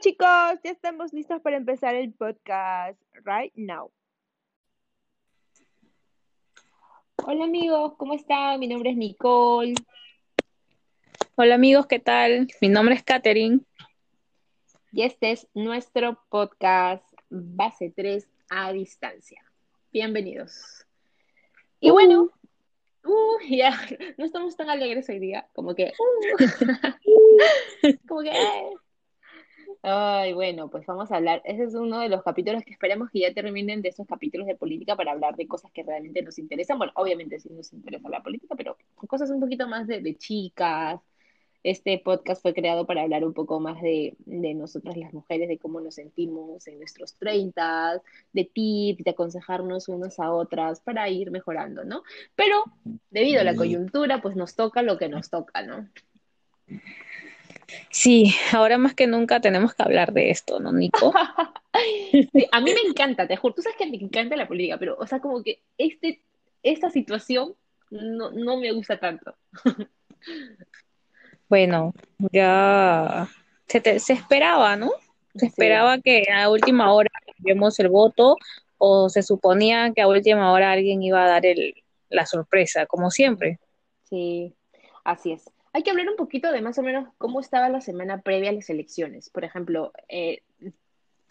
chicos, 0.00 0.58
ya 0.64 0.70
estamos 0.70 1.12
listos 1.12 1.40
para 1.40 1.56
empezar 1.56 1.94
el 1.94 2.12
podcast 2.12 3.00
right 3.24 3.52
now. 3.54 3.92
Hola 7.24 7.44
amigos, 7.44 7.94
¿cómo 7.96 8.14
están? 8.14 8.58
Mi 8.58 8.66
nombre 8.66 8.90
es 8.90 8.96
Nicole. 8.96 9.74
Hola 11.36 11.54
amigos, 11.54 11.86
¿qué 11.86 12.00
tal? 12.00 12.48
Mi 12.60 12.68
nombre 12.68 12.96
es 12.96 13.04
Katherine. 13.04 13.60
Y 14.90 15.02
este 15.02 15.30
es 15.30 15.46
nuestro 15.54 16.20
podcast 16.28 17.04
Base 17.30 17.92
3 17.94 18.28
a 18.50 18.72
distancia. 18.72 19.42
Bienvenidos. 19.92 20.84
Y 21.78 21.90
bueno, 21.90 22.30
uh, 23.04 23.38
ya, 23.48 23.78
no 24.18 24.24
estamos 24.24 24.56
tan 24.56 24.70
alegres 24.70 25.08
hoy 25.08 25.20
día, 25.20 25.48
como 25.52 25.74
que, 25.74 25.92
uh, 25.92 26.36
como 28.08 28.22
que, 28.22 28.30
eh. 28.30 28.72
Ay, 29.86 30.32
bueno, 30.32 30.70
pues 30.70 30.86
vamos 30.86 31.12
a 31.12 31.16
hablar. 31.16 31.42
Ese 31.44 31.64
es 31.64 31.74
uno 31.74 31.98
de 31.98 32.08
los 32.08 32.22
capítulos 32.22 32.64
que 32.64 32.72
esperamos 32.72 33.10
que 33.10 33.20
ya 33.20 33.34
terminen 33.34 33.82
de 33.82 33.90
esos 33.90 34.06
capítulos 34.06 34.46
de 34.46 34.56
política 34.56 34.96
para 34.96 35.12
hablar 35.12 35.36
de 35.36 35.46
cosas 35.46 35.70
que 35.72 35.82
realmente 35.82 36.22
nos 36.22 36.38
interesan. 36.38 36.78
Bueno, 36.78 36.94
obviamente 36.96 37.38
sí 37.38 37.50
nos 37.50 37.70
interesa 37.74 38.08
la 38.08 38.22
política, 38.22 38.54
pero 38.56 38.78
cosas 39.06 39.28
un 39.28 39.40
poquito 39.40 39.68
más 39.68 39.86
de, 39.86 40.00
de 40.00 40.14
chicas. 40.16 41.02
Este 41.62 41.98
podcast 41.98 42.40
fue 42.40 42.54
creado 42.54 42.86
para 42.86 43.02
hablar 43.02 43.26
un 43.26 43.34
poco 43.34 43.60
más 43.60 43.82
de, 43.82 44.16
de 44.20 44.54
nosotras 44.54 44.96
las 44.96 45.12
mujeres, 45.12 45.48
de 45.48 45.58
cómo 45.58 45.82
nos 45.82 45.96
sentimos 45.96 46.66
en 46.66 46.78
nuestros 46.78 47.16
30, 47.16 48.00
de 48.32 48.44
tips, 48.46 49.04
de 49.04 49.10
aconsejarnos 49.10 49.88
unas 49.88 50.18
a 50.18 50.32
otras 50.32 50.80
para 50.80 51.10
ir 51.10 51.30
mejorando, 51.30 51.84
¿no? 51.84 52.04
Pero 52.34 52.64
debido 53.10 53.42
a 53.42 53.44
la 53.44 53.54
coyuntura, 53.54 54.22
pues 54.22 54.34
nos 54.34 54.56
toca 54.56 54.80
lo 54.80 54.96
que 54.96 55.10
nos 55.10 55.28
toca, 55.28 55.60
¿no? 55.60 55.86
Sí, 57.90 58.34
ahora 58.52 58.78
más 58.78 58.94
que 58.94 59.06
nunca 59.06 59.40
tenemos 59.40 59.74
que 59.74 59.82
hablar 59.82 60.12
de 60.12 60.30
esto, 60.30 60.60
¿no, 60.60 60.72
Nico? 60.72 61.12
Sí, 62.34 62.46
a 62.50 62.60
mí 62.60 62.72
me 62.72 62.80
encanta, 62.88 63.26
te 63.28 63.36
juro, 63.36 63.54
tú 63.54 63.62
sabes 63.62 63.76
que 63.78 63.86
me 63.86 63.96
encanta 63.96 64.36
la 64.36 64.48
política, 64.48 64.78
pero, 64.78 64.96
o 64.98 65.06
sea, 65.06 65.20
como 65.20 65.42
que 65.42 65.62
este, 65.78 66.20
esta 66.62 66.90
situación 66.90 67.54
no, 67.90 68.30
no 68.32 68.56
me 68.56 68.72
gusta 68.72 68.98
tanto. 68.98 69.36
Bueno, 71.48 71.92
ya 72.32 73.28
se, 73.68 73.80
te- 73.80 73.98
se 74.00 74.12
esperaba, 74.14 74.76
¿no? 74.76 74.90
Se 75.36 75.46
Sí, 75.46 75.52
esperaba 75.52 75.98
que 75.98 76.24
a 76.32 76.48
última 76.50 76.92
hora 76.92 77.10
cambiemos 77.36 77.78
el 77.80 77.88
voto 77.88 78.36
o 78.78 79.08
se 79.08 79.22
suponía 79.22 79.92
que 79.94 80.02
a 80.02 80.08
última 80.08 80.52
hora 80.52 80.72
alguien 80.72 81.02
iba 81.02 81.22
a 81.24 81.28
dar 81.28 81.46
el, 81.46 81.74
la 82.08 82.26
sorpresa, 82.26 82.86
como 82.86 83.10
siempre. 83.10 83.58
sí, 84.04 84.56
así 85.04 85.32
es. 85.32 85.44
Hay 85.74 85.82
que 85.82 85.90
hablar 85.90 86.08
un 86.08 86.14
poquito 86.16 86.52
de 86.52 86.62
más 86.62 86.78
o 86.78 86.82
menos 86.82 87.08
cómo 87.18 87.40
estaba 87.40 87.68
la 87.68 87.80
semana 87.80 88.22
previa 88.22 88.50
a 88.50 88.52
las 88.52 88.70
elecciones. 88.70 89.28
Por 89.28 89.44
ejemplo, 89.44 89.92
eh, 90.08 90.42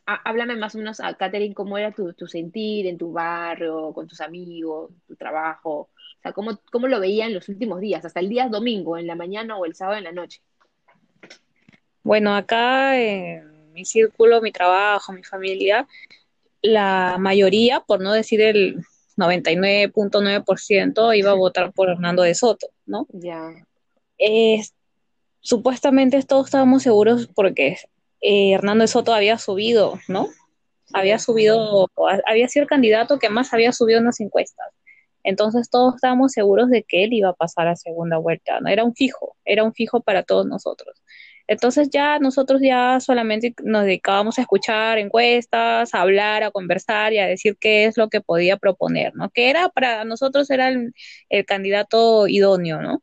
há- 0.06 0.22
háblame 0.30 0.58
más 0.58 0.76
o 0.76 0.80
menos 0.80 1.00
a 1.00 1.14
Catherine, 1.14 1.56
cómo 1.56 1.78
era 1.78 1.94
tu, 1.94 2.12
tu 2.14 2.28
sentir 2.28 2.86
en 2.88 2.98
tu 2.98 3.14
barrio, 3.14 3.94
con 3.94 4.06
tus 4.06 4.20
amigos, 4.20 4.92
tu 5.08 5.16
trabajo. 5.16 5.72
O 5.72 5.90
sea, 6.22 6.34
cómo, 6.34 6.60
cómo 6.74 6.88
lo 6.90 7.00
veían 7.00 7.34
los 7.34 7.48
últimos 7.48 7.80
días, 7.80 8.04
hasta 8.04 8.20
el 8.20 8.28
día 8.28 8.50
domingo, 8.50 8.98
en 8.98 9.08
la 9.08 9.16
mañana 9.16 9.56
o 9.58 9.64
el 9.66 9.76
sábado 9.76 9.98
en 9.98 10.04
la 10.04 10.12
noche. 10.12 10.42
Bueno, 12.04 12.36
acá 12.36 13.00
en 13.02 13.72
mi 13.72 13.86
círculo, 13.86 14.42
mi 14.42 14.52
trabajo, 14.52 15.14
mi 15.14 15.24
familia, 15.24 15.88
la 16.62 17.16
mayoría, 17.18 17.80
por 17.80 18.02
no 18.02 18.12
decir 18.12 18.42
el 18.42 18.84
99.9%, 19.16 21.14
iba 21.14 21.32
a 21.32 21.36
votar 21.36 21.72
por 21.72 21.90
Hernando 21.90 22.24
de 22.24 22.36
Soto, 22.36 22.68
¿no? 22.86 23.08
Ya, 23.14 23.54
Eh, 24.18 24.62
supuestamente 25.42 26.22
todos 26.24 26.46
estábamos 26.46 26.84
seguros 26.84 27.28
porque 27.36 27.78
eh, 28.22 28.54
Hernando 28.54 28.84
de 28.84 28.88
Soto 28.88 29.14
había 29.14 29.38
subido, 29.38 30.00
¿no? 30.08 30.30
Había 30.94 31.20
subido, 31.20 31.90
había 32.26 32.48
sido 32.48 32.64
el 32.64 32.70
candidato 32.70 33.20
que 33.20 33.30
más 33.30 33.54
había 33.54 33.72
subido 33.74 34.00
en 34.00 34.06
las 34.06 34.20
encuestas. 34.20 34.68
Entonces 35.24 35.70
todos 35.70 35.96
estábamos 35.96 36.34
seguros 36.34 36.70
de 36.70 36.84
que 36.84 37.04
él 37.06 37.14
iba 37.14 37.30
a 37.30 37.34
pasar 37.34 37.68
a 37.68 37.76
segunda 37.76 38.18
vuelta, 38.18 38.60
¿no? 38.60 38.70
Era 38.70 38.84
un 38.84 38.94
fijo, 38.94 39.38
era 39.46 39.64
un 39.64 39.74
fijo 39.74 40.02
para 40.02 40.24
todos 40.24 40.46
nosotros. 40.46 41.02
Entonces 41.48 41.90
ya 41.90 42.20
nosotros 42.20 42.62
ya 42.62 43.00
solamente 43.00 43.54
nos 43.64 43.86
dedicábamos 43.86 44.38
a 44.38 44.42
escuchar 44.42 44.98
encuestas, 44.98 45.94
a 45.94 46.02
hablar, 46.02 46.44
a 46.44 46.52
conversar 46.52 47.14
y 47.14 47.20
a 47.20 47.28
decir 47.28 47.58
qué 47.60 47.86
es 47.86 47.98
lo 47.98 48.10
que 48.10 48.22
podía 48.22 48.58
proponer, 48.58 49.14
¿no? 49.16 49.30
Que 49.30 49.50
era 49.50 49.70
para 49.70 50.06
nosotros 50.06 50.50
era 50.50 50.70
el, 50.70 50.94
el 51.30 51.46
candidato 51.46 52.28
idóneo, 52.28 52.82
¿no? 52.82 53.02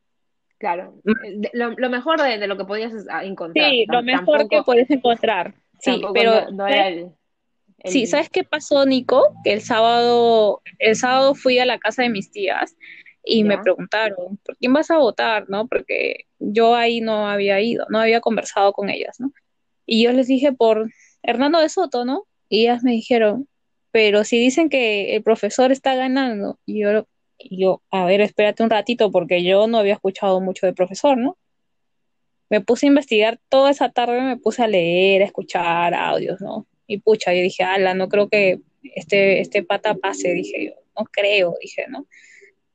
Claro. 0.61 0.93
Eh, 1.25 1.33
de- 1.35 1.49
Lo, 1.53 1.71
lo 1.71 1.89
mejor 1.89 2.21
de, 2.21 2.37
de 2.37 2.47
lo 2.47 2.55
que 2.55 2.65
podías 2.65 2.93
ah, 3.09 3.25
encontrar. 3.25 3.69
Sí, 3.69 3.85
lo 3.89 4.03
mejor 4.03 4.47
que 4.47 4.61
puedes 4.63 4.89
encontrar. 4.91 5.55
Sí, 5.79 5.99
pero 6.13 6.45
no, 6.45 6.51
no 6.51 6.67
era 6.67 6.87
el, 6.87 7.11
Sí. 7.83 8.05
¿sabes 8.05 8.29
qué 8.29 8.43
pasó, 8.43 8.85
Nico? 8.85 9.23
Que 9.43 9.53
el 9.53 9.61
sábado, 9.61 10.61
el 10.77 10.95
sábado 10.95 11.33
fui 11.33 11.57
a 11.57 11.65
la 11.65 11.79
casa 11.79 12.03
de 12.03 12.09
mis 12.09 12.29
tías 12.31 12.75
y 13.23 13.43
me 13.43 13.57
preguntaron, 13.57 14.37
¿por 14.45 14.55
quién 14.57 14.71
vas 14.71 14.91
a 14.91 14.99
votar? 14.99 15.49
¿No? 15.49 15.67
Porque 15.67 16.25
yo 16.37 16.75
ahí 16.75 17.01
no 17.01 17.27
había 17.27 17.59
ido, 17.59 17.87
no 17.89 17.99
había 17.99 18.21
conversado 18.21 18.71
con 18.73 18.89
ellas, 18.91 19.19
¿no? 19.19 19.31
Y 19.87 20.03
yo 20.03 20.11
les 20.11 20.27
dije 20.27 20.53
por 20.53 20.91
Hernando 21.23 21.59
de 21.59 21.69
Soto, 21.69 22.05
¿no? 22.05 22.27
Y 22.49 22.61
ellas 22.61 22.83
me 22.83 22.91
dijeron, 22.91 23.47
pero 23.91 24.23
si 24.25 24.37
dicen 24.37 24.69
que 24.69 25.15
el 25.15 25.23
profesor 25.23 25.71
está 25.71 25.95
ganando, 25.95 26.59
y 26.67 26.81
yo, 26.83 27.07
y 27.43 27.61
yo, 27.61 27.81
a 27.91 28.05
ver, 28.05 28.21
espérate 28.21 28.63
un 28.63 28.69
ratito, 28.69 29.11
porque 29.11 29.43
yo 29.43 29.67
no 29.67 29.77
había 29.79 29.93
escuchado 29.93 30.39
mucho 30.41 30.65
del 30.65 30.75
profesor, 30.75 31.17
¿no? 31.17 31.37
Me 32.49 32.61
puse 32.61 32.85
a 32.85 32.89
investigar 32.89 33.39
toda 33.49 33.71
esa 33.71 33.89
tarde, 33.89 34.21
me 34.21 34.37
puse 34.37 34.61
a 34.63 34.67
leer, 34.67 35.21
a 35.21 35.25
escuchar 35.25 35.93
audios, 35.93 36.41
¿no? 36.41 36.67
Y 36.85 36.97
pucha, 36.99 37.33
yo 37.33 37.41
dije, 37.41 37.63
ala, 37.63 37.93
no 37.93 38.09
creo 38.09 38.27
que 38.27 38.59
este, 38.95 39.39
este 39.39 39.63
pata 39.63 39.93
pase, 39.95 40.33
dije 40.33 40.65
yo, 40.65 40.71
no 40.97 41.05
creo, 41.05 41.55
dije, 41.61 41.85
¿no? 41.87 42.05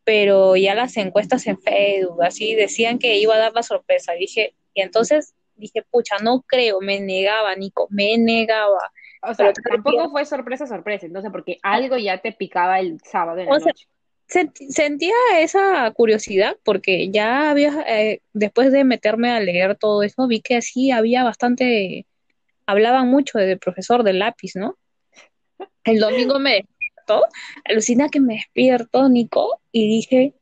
Pero 0.05 0.57
ya 0.57 0.75
las 0.75 0.97
encuestas 0.97 1.47
en 1.47 1.61
Facebook, 1.61 2.23
así 2.23 2.55
decían 2.55 2.99
que 2.99 3.19
iba 3.19 3.35
a 3.35 3.39
dar 3.39 3.53
la 3.53 3.63
sorpresa, 3.63 4.13
dije, 4.13 4.55
y 4.73 4.81
entonces 4.81 5.35
dije, 5.57 5.83
pucha, 5.91 6.17
no 6.23 6.43
creo, 6.47 6.81
me 6.81 7.01
negaba, 7.01 7.55
Nico, 7.57 7.87
me 7.91 8.17
negaba. 8.17 8.93
o 9.23 9.35
Pero 9.35 9.53
sea, 9.53 9.63
tampoco 9.69 10.11
fue 10.11 10.25
sorpresa, 10.25 10.67
sorpresa, 10.67 11.07
entonces, 11.07 11.31
porque 11.33 11.59
algo 11.63 11.97
ya 11.99 12.19
te 12.19 12.33
picaba 12.33 12.81
el 12.81 13.01
sábado 13.01 13.39
en 13.41 13.47
la 13.47 13.53
o 13.57 13.59
sea, 13.59 13.67
noche. 13.73 13.85
sent- 13.85 13.96
sentía 14.27 15.15
esa 15.39 15.91
curiosidad 15.93 16.57
porque 16.65 17.11
ya 17.11 17.51
había, 17.51 17.85
eh, 17.87 18.21
después 18.33 18.73
de 18.73 18.85
meterme 18.85 19.31
a 19.31 19.41
leer 19.41 19.77
todo 19.77 20.03
eso, 20.03 20.27
vi 20.27 20.41
que 20.41 20.61
sí 20.63 20.91
había 20.91 21.25
bastante, 21.25 22.07
hablaban 22.67 23.09
mucho 23.09 23.39
del 23.39 23.59
profesor 23.59 24.03
del 24.03 24.19
lápiz, 24.19 24.57
¿no? 24.57 24.77
El 25.85 26.01
domingo 26.01 26.39
me 26.41 26.55
despierto, 26.55 27.25
alucina 27.65 28.09
que 28.09 28.21
me 28.21 28.35
despierto, 28.35 29.09
Nico, 29.09 29.61
y 29.71 29.87
dije, 29.87 30.35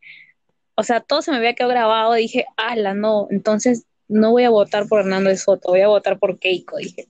o 0.75 0.83
sea, 0.83 1.01
todo 1.01 1.23
se 1.23 1.31
me 1.31 1.37
había 1.37 1.55
quedado 1.55 1.73
grabado, 1.73 2.15
dije, 2.15 2.47
ala, 2.57 2.95
no, 2.95 3.29
entonces 3.31 3.87
no 4.09 4.31
voy 4.31 4.45
a 4.45 4.51
votar 4.51 4.89
por 4.89 5.01
Hernando 5.01 5.31
de 5.31 5.37
Soto, 5.37 5.69
voy 5.69 5.81
a 5.83 5.89
votar 5.89 6.19
por 6.19 6.39
Keiko, 6.39 6.79
dije, 6.79 7.09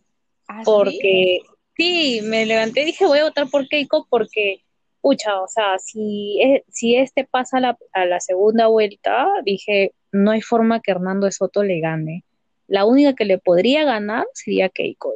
¿Ah, 0.49 0.59
sí? 0.59 0.65
porque 0.65 1.39
sí, 1.77 2.21
me 2.25 2.47
levanté 2.47 2.83
y 2.83 2.87
dije, 2.87 3.07
voy 3.07 3.21
a 3.21 3.25
votar 3.25 3.49
por 3.49 3.69
Keiko 3.69 4.07
porque, 4.11 4.64
pucha, 5.05 5.39
o 5.43 5.47
sea, 5.49 5.79
si, 5.79 6.41
e- 6.43 6.65
si 6.71 6.97
este 6.97 7.25
pasa 7.25 7.59
a 7.59 7.61
la, 7.61 7.79
a 7.93 8.07
la 8.07 8.21
segunda 8.21 8.69
vuelta, 8.69 9.29
dije, 9.45 9.93
no 10.13 10.31
hay 10.31 10.41
forma 10.41 10.81
que 10.81 10.93
Hernando 10.93 11.27
de 11.27 11.33
Soto 11.33 11.63
le 11.63 11.79
gane. 11.81 12.25
La 12.69 12.87
única 12.87 13.13
que 13.13 13.27
le 13.27 13.37
podría 13.37 13.85
ganar 13.85 14.25
sería 14.33 14.71
Keiko, 14.71 15.13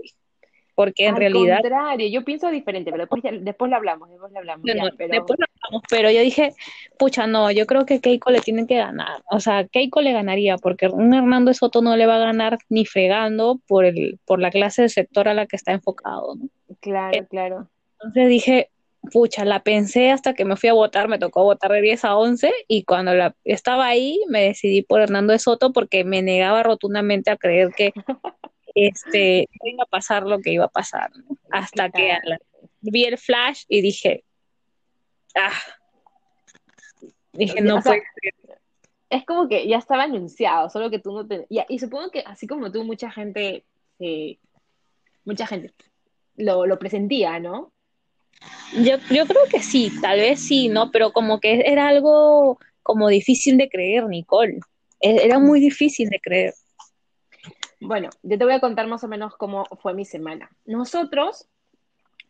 porque 0.75 1.07
en 1.07 1.15
Al 1.15 1.21
realidad 1.21 1.61
contrario, 1.63 2.07
yo 2.09 2.23
pienso 2.23 2.51
diferente, 2.51 2.91
pero 2.91 3.05
después, 3.05 3.23
ya- 3.23 3.33
después 3.33 3.71
lo 3.71 3.77
hablamos, 3.79 4.11
después 4.11 4.31
lo 4.31 4.39
hablamos, 4.41 4.63
Bueno, 4.63 4.85
ya, 4.85 4.95
pero 4.99 5.13
después 5.15 5.39
lo 5.39 5.47
hablamos, 5.65 5.83
pero 5.89 6.11
yo 6.11 6.21
dije, 6.21 6.53
pucha, 6.99 7.27
no, 7.27 7.51
yo 7.51 7.65
creo 7.67 7.87
que 7.87 8.01
Keiko 8.03 8.31
le 8.31 8.41
tiene 8.41 8.67
que 8.67 8.77
ganar. 8.77 9.23
O 9.31 9.41
sea, 9.41 9.67
Keiko 9.67 10.03
le 10.03 10.13
ganaría, 10.13 10.59
porque 10.59 10.89
un 10.89 11.15
Hernando 11.15 11.49
de 11.49 11.55
Soto 11.55 11.81
no 11.81 11.97
le 11.97 12.05
va 12.05 12.17
a 12.17 12.27
ganar 12.27 12.59
ni 12.69 12.85
fregando 12.85 13.59
por 13.67 13.87
el, 13.87 14.19
por 14.27 14.39
la 14.39 14.51
clase 14.51 14.83
de 14.83 14.91
sector 14.91 15.29
a 15.29 15.35
la 15.35 15.47
que 15.47 15.57
está 15.57 15.73
enfocado, 15.73 16.35
¿no? 16.37 16.47
claro, 16.81 17.27
claro. 17.31 17.69
Entonces 17.95 18.29
dije, 18.29 18.69
pucha, 19.13 19.45
la 19.45 19.63
pensé 19.63 20.11
hasta 20.11 20.35
que 20.35 20.45
me 20.45 20.57
fui 20.57 20.69
a 20.69 20.75
votar, 20.75 21.09
me 21.09 21.19
tocó 21.19 21.45
votar 21.45 21.73
de 21.73 21.81
10 21.81 22.05
a 22.05 22.17
11 22.17 22.53
y 22.67 22.85
cuando 22.85 23.15
la, 23.15 23.35
estaba 23.45 23.87
ahí 23.87 24.21
me 24.29 24.43
decidí 24.43 24.83
por 24.83 25.01
Hernando 25.01 25.33
de 25.33 25.39
Soto 25.39 25.73
porque 25.73 26.05
me 26.05 26.23
negaba 26.23 26.63
rotundamente 26.63 27.31
a 27.31 27.37
creer 27.37 27.71
que 27.77 27.93
este 28.75 29.49
iba 29.65 29.85
a 29.85 29.87
pasar 29.87 30.25
lo 30.25 30.41
que 30.41 30.53
iba 30.53 30.67
a 30.67 30.69
pasar, 30.69 31.11
¿no? 31.17 31.37
Hasta 31.51 31.91
que 31.91 32.19
la- 32.25 32.39
vi 32.81 33.05
el 33.05 33.19
flash 33.19 33.65
y 33.69 33.81
dije, 33.81 34.25
ah, 35.35 35.53
dije, 37.33 37.61
no 37.61 37.77
o 37.77 37.83
sea, 37.83 37.93
puede 37.93 38.03
ser. 38.21 38.59
es 39.11 39.25
como 39.25 39.49
que 39.49 39.67
ya 39.67 39.79
estaba 39.79 40.05
anunciado, 40.05 40.71
solo 40.71 40.91
que 40.91 40.99
tú 40.99 41.13
no 41.13 41.27
te... 41.27 41.47
Y, 41.49 41.61
y 41.69 41.79
supongo 41.79 42.11
que 42.11 42.21
así 42.21 42.47
como 42.47 42.71
tú, 42.71 42.85
mucha 42.85 43.11
gente, 43.11 43.65
eh, 43.99 44.39
mucha 45.25 45.47
gente 45.47 45.73
lo, 46.37 46.67
lo 46.67 46.79
presentía, 46.79 47.41
¿no? 47.41 47.73
Yo, 48.75 48.97
yo 49.11 49.27
creo 49.27 49.43
que 49.51 49.61
sí, 49.61 49.93
tal 50.01 50.19
vez 50.19 50.41
sí, 50.41 50.69
¿no? 50.69 50.91
Pero 50.91 51.13
como 51.13 51.41
que 51.41 51.63
era 51.67 51.89
algo 51.89 52.59
como 52.83 53.09
difícil 53.09 53.57
de 53.57 53.69
creer, 53.69 54.07
Nicole. 54.07 54.61
E- 55.01 55.25
Era 55.25 55.39
muy 55.39 55.61
difícil 55.61 56.09
de 56.11 56.21
creer. 56.21 56.55
Bueno, 57.81 58.11
yo 58.23 58.39
te 58.39 58.45
voy 58.45 58.55
a 58.55 58.61
contar 58.61 58.87
más 58.89 59.05
o 59.05 59.09
menos 59.09 59.37
cómo 59.37 59.65
fue 59.81 59.95
mi 59.95 60.05
semana. 60.05 60.51
Nosotros, 60.67 61.49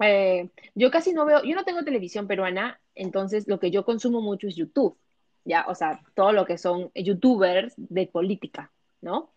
eh, 0.00 0.48
yo 0.74 0.90
casi 0.90 1.12
no 1.12 1.24
veo, 1.24 1.42
yo 1.42 1.54
no 1.54 1.64
tengo 1.64 1.84
televisión 1.84 2.26
peruana, 2.26 2.80
entonces 2.94 3.48
lo 3.48 3.58
que 3.58 3.70
yo 3.70 3.84
consumo 3.84 4.20
mucho 4.20 4.46
es 4.46 4.56
YouTube, 4.56 4.96
ya, 5.44 5.64
o 5.68 5.74
sea, 5.74 6.00
todo 6.14 6.32
lo 6.32 6.44
que 6.44 6.58
son 6.58 6.90
youtubers 6.94 7.74
de 7.76 8.06
política, 8.06 8.70
¿no? 9.00 9.30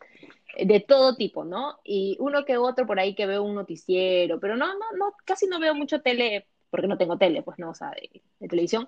De 0.57 0.79
todo 0.81 1.15
tipo, 1.15 1.45
¿no? 1.45 1.79
Y 1.83 2.17
uno 2.19 2.45
que 2.45 2.57
otro 2.57 2.85
por 2.85 2.99
ahí 2.99 3.15
que 3.15 3.25
veo 3.25 3.43
un 3.43 3.55
noticiero, 3.55 4.39
pero 4.39 4.55
no, 4.57 4.67
no, 4.67 4.85
no, 4.97 5.13
casi 5.25 5.47
no 5.47 5.59
veo 5.59 5.73
mucho 5.73 6.01
tele, 6.01 6.47
porque 6.69 6.87
no 6.87 6.97
tengo 6.97 7.17
tele, 7.17 7.41
pues 7.41 7.57
no, 7.59 7.69
o 7.69 7.75
sea, 7.75 7.91
de, 7.91 8.47
televisión. 8.47 8.87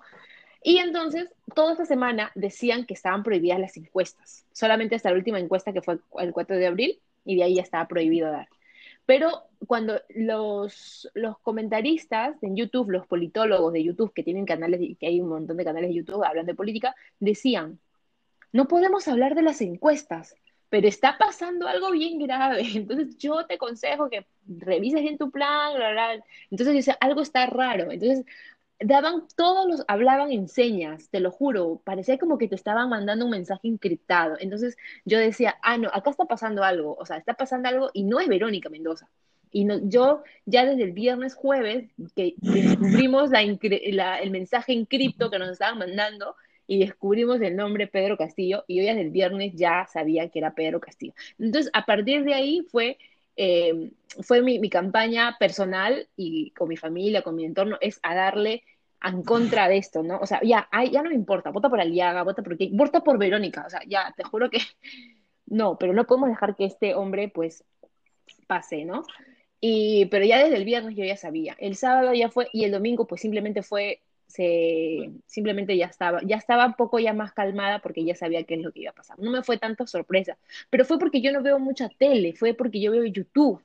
Y 0.62 0.78
entonces, 0.78 1.30
toda 1.54 1.72
esta 1.72 1.86
semana 1.86 2.32
decían 2.34 2.86
que 2.86 2.94
estaban 2.94 3.22
prohibidas 3.22 3.60
las 3.60 3.76
encuestas, 3.76 4.46
solamente 4.52 4.94
hasta 4.94 5.10
la 5.10 5.16
última 5.16 5.38
encuesta 5.38 5.72
que 5.72 5.82
fue 5.82 5.98
el 6.18 6.32
4 6.32 6.56
de 6.56 6.66
abril, 6.66 7.00
y 7.24 7.36
de 7.36 7.44
ahí 7.44 7.54
ya 7.56 7.62
estaba 7.62 7.88
prohibido 7.88 8.30
dar. 8.30 8.48
Pero 9.06 9.42
cuando 9.66 10.00
los, 10.08 11.10
los 11.14 11.38
comentaristas 11.38 12.42
en 12.42 12.56
YouTube, 12.56 12.90
los 12.90 13.06
politólogos 13.06 13.72
de 13.72 13.84
YouTube 13.84 14.12
que 14.14 14.22
tienen 14.22 14.46
canales, 14.46 14.80
que 14.98 15.06
hay 15.06 15.20
un 15.20 15.28
montón 15.28 15.56
de 15.56 15.64
canales 15.64 15.90
de 15.90 15.96
YouTube 15.96 16.24
hablan 16.24 16.46
de 16.46 16.54
política, 16.54 16.94
decían, 17.20 17.78
no 18.52 18.66
podemos 18.68 19.08
hablar 19.08 19.34
de 19.34 19.42
las 19.42 19.60
encuestas, 19.60 20.34
pero 20.68 20.88
está 20.88 21.18
pasando 21.18 21.66
algo 21.68 21.90
bien 21.90 22.18
grave. 22.18 22.62
Entonces 22.74 23.16
yo 23.18 23.46
te 23.46 23.54
aconsejo 23.54 24.10
que 24.10 24.26
revises 24.46 25.02
bien 25.02 25.18
tu 25.18 25.30
plan, 25.30 25.74
bla, 25.74 25.92
bla. 25.92 26.24
Entonces 26.50 26.74
decía, 26.74 26.96
algo 27.00 27.22
está 27.22 27.46
raro. 27.46 27.90
Entonces 27.90 28.24
daban 28.80 29.24
todos 29.36 29.66
los, 29.66 29.84
hablaban 29.88 30.32
en 30.32 30.48
señas, 30.48 31.08
te 31.10 31.20
lo 31.20 31.30
juro, 31.30 31.80
parecía 31.84 32.18
como 32.18 32.38
que 32.38 32.48
te 32.48 32.54
estaban 32.54 32.88
mandando 32.88 33.24
un 33.24 33.30
mensaje 33.30 33.68
encriptado. 33.68 34.36
Entonces 34.40 34.76
yo 35.04 35.18
decía, 35.18 35.56
ah, 35.62 35.78
no, 35.78 35.88
acá 35.92 36.10
está 36.10 36.24
pasando 36.26 36.64
algo, 36.64 36.96
o 36.98 37.06
sea, 37.06 37.16
está 37.16 37.34
pasando 37.34 37.68
algo 37.68 37.90
y 37.94 38.04
no 38.04 38.20
es 38.20 38.28
Verónica 38.28 38.68
Mendoza. 38.68 39.08
Y 39.50 39.64
no, 39.64 39.78
yo 39.88 40.24
ya 40.46 40.66
desde 40.66 40.82
el 40.82 40.92
viernes, 40.92 41.34
jueves, 41.34 41.88
que 42.16 42.34
descubrimos 42.38 43.30
la, 43.30 43.40
la, 43.92 44.18
el 44.18 44.30
mensaje 44.32 44.72
encripto 44.72 45.30
que 45.30 45.38
nos 45.38 45.50
estaban 45.50 45.78
mandando 45.78 46.34
y 46.66 46.78
descubrimos 46.78 47.40
el 47.40 47.56
nombre 47.56 47.86
Pedro 47.86 48.16
Castillo 48.16 48.64
y 48.66 48.76
yo 48.76 48.82
desde 48.84 49.00
el 49.00 49.10
viernes 49.10 49.52
ya 49.54 49.86
sabía 49.92 50.28
que 50.28 50.38
era 50.38 50.54
Pedro 50.54 50.80
Castillo. 50.80 51.14
Entonces, 51.38 51.70
a 51.74 51.84
partir 51.84 52.24
de 52.24 52.34
ahí 52.34 52.66
fue 52.70 52.98
eh, 53.36 53.90
fue 54.22 54.42
mi, 54.42 54.68
campaña 54.70 55.36
personal 55.38 56.08
y 56.16 56.50
con 56.52 56.68
mi 56.68 56.76
familia, 56.76 57.22
con 57.22 57.34
mi 57.34 57.44
entorno, 57.44 57.78
es 57.80 57.98
a 58.02 58.14
darle 58.14 58.62
en 59.02 59.22
contra 59.22 59.68
de 59.68 59.76
esto, 59.76 60.02
¿no? 60.02 60.18
O 60.18 60.26
sea, 60.26 60.40
ya, 60.42 60.68
ya 60.90 61.02
no 61.02 61.10
me 61.10 61.14
importa, 61.14 61.50
vota 61.50 61.68
por 61.68 61.80
Aliaga, 61.80 62.22
vota 62.22 62.42
por 62.42 62.56
qué, 62.56 62.70
vota 62.72 63.00
por 63.02 63.18
Verónica, 63.18 63.64
o 63.66 63.70
sea, 63.70 63.80
ya, 63.86 64.14
te 64.16 64.24
juro 64.24 64.50
que 64.50 64.58
no, 65.46 65.76
pero 65.78 65.92
no 65.92 66.06
podemos 66.06 66.28
dejar 66.28 66.54
que 66.56 66.64
este 66.64 66.94
hombre, 66.94 67.28
pues, 67.28 67.64
pase, 68.46 68.84
¿no? 68.84 69.04
Y, 69.60 70.06
pero 70.06 70.24
ya 70.24 70.38
desde 70.42 70.56
el 70.56 70.64
viernes 70.64 70.94
yo 70.96 71.04
ya 71.04 71.16
sabía, 71.16 71.56
el 71.58 71.76
sábado 71.76 72.14
ya 72.14 72.30
fue, 72.30 72.48
y 72.52 72.64
el 72.64 72.72
domingo, 72.72 73.06
pues, 73.06 73.20
simplemente 73.20 73.62
fue 73.62 74.00
se 74.26 75.10
simplemente 75.26 75.76
ya 75.76 75.86
estaba, 75.86 76.20
ya 76.22 76.36
estaba 76.36 76.66
un 76.66 76.74
poco 76.74 76.98
ya 76.98 77.12
más 77.12 77.32
calmada 77.32 77.80
porque 77.80 78.04
ya 78.04 78.14
sabía 78.14 78.44
qué 78.44 78.54
es 78.54 78.62
lo 78.62 78.72
que 78.72 78.80
iba 78.80 78.90
a 78.90 78.94
pasar. 78.94 79.18
No 79.18 79.30
me 79.30 79.42
fue 79.42 79.58
tanto 79.58 79.86
sorpresa, 79.86 80.36
pero 80.70 80.84
fue 80.84 80.98
porque 80.98 81.20
yo 81.20 81.32
no 81.32 81.42
veo 81.42 81.58
mucha 81.58 81.88
tele, 81.88 82.34
fue 82.34 82.54
porque 82.54 82.80
yo 82.80 82.92
veo 82.92 83.04
YouTube. 83.04 83.62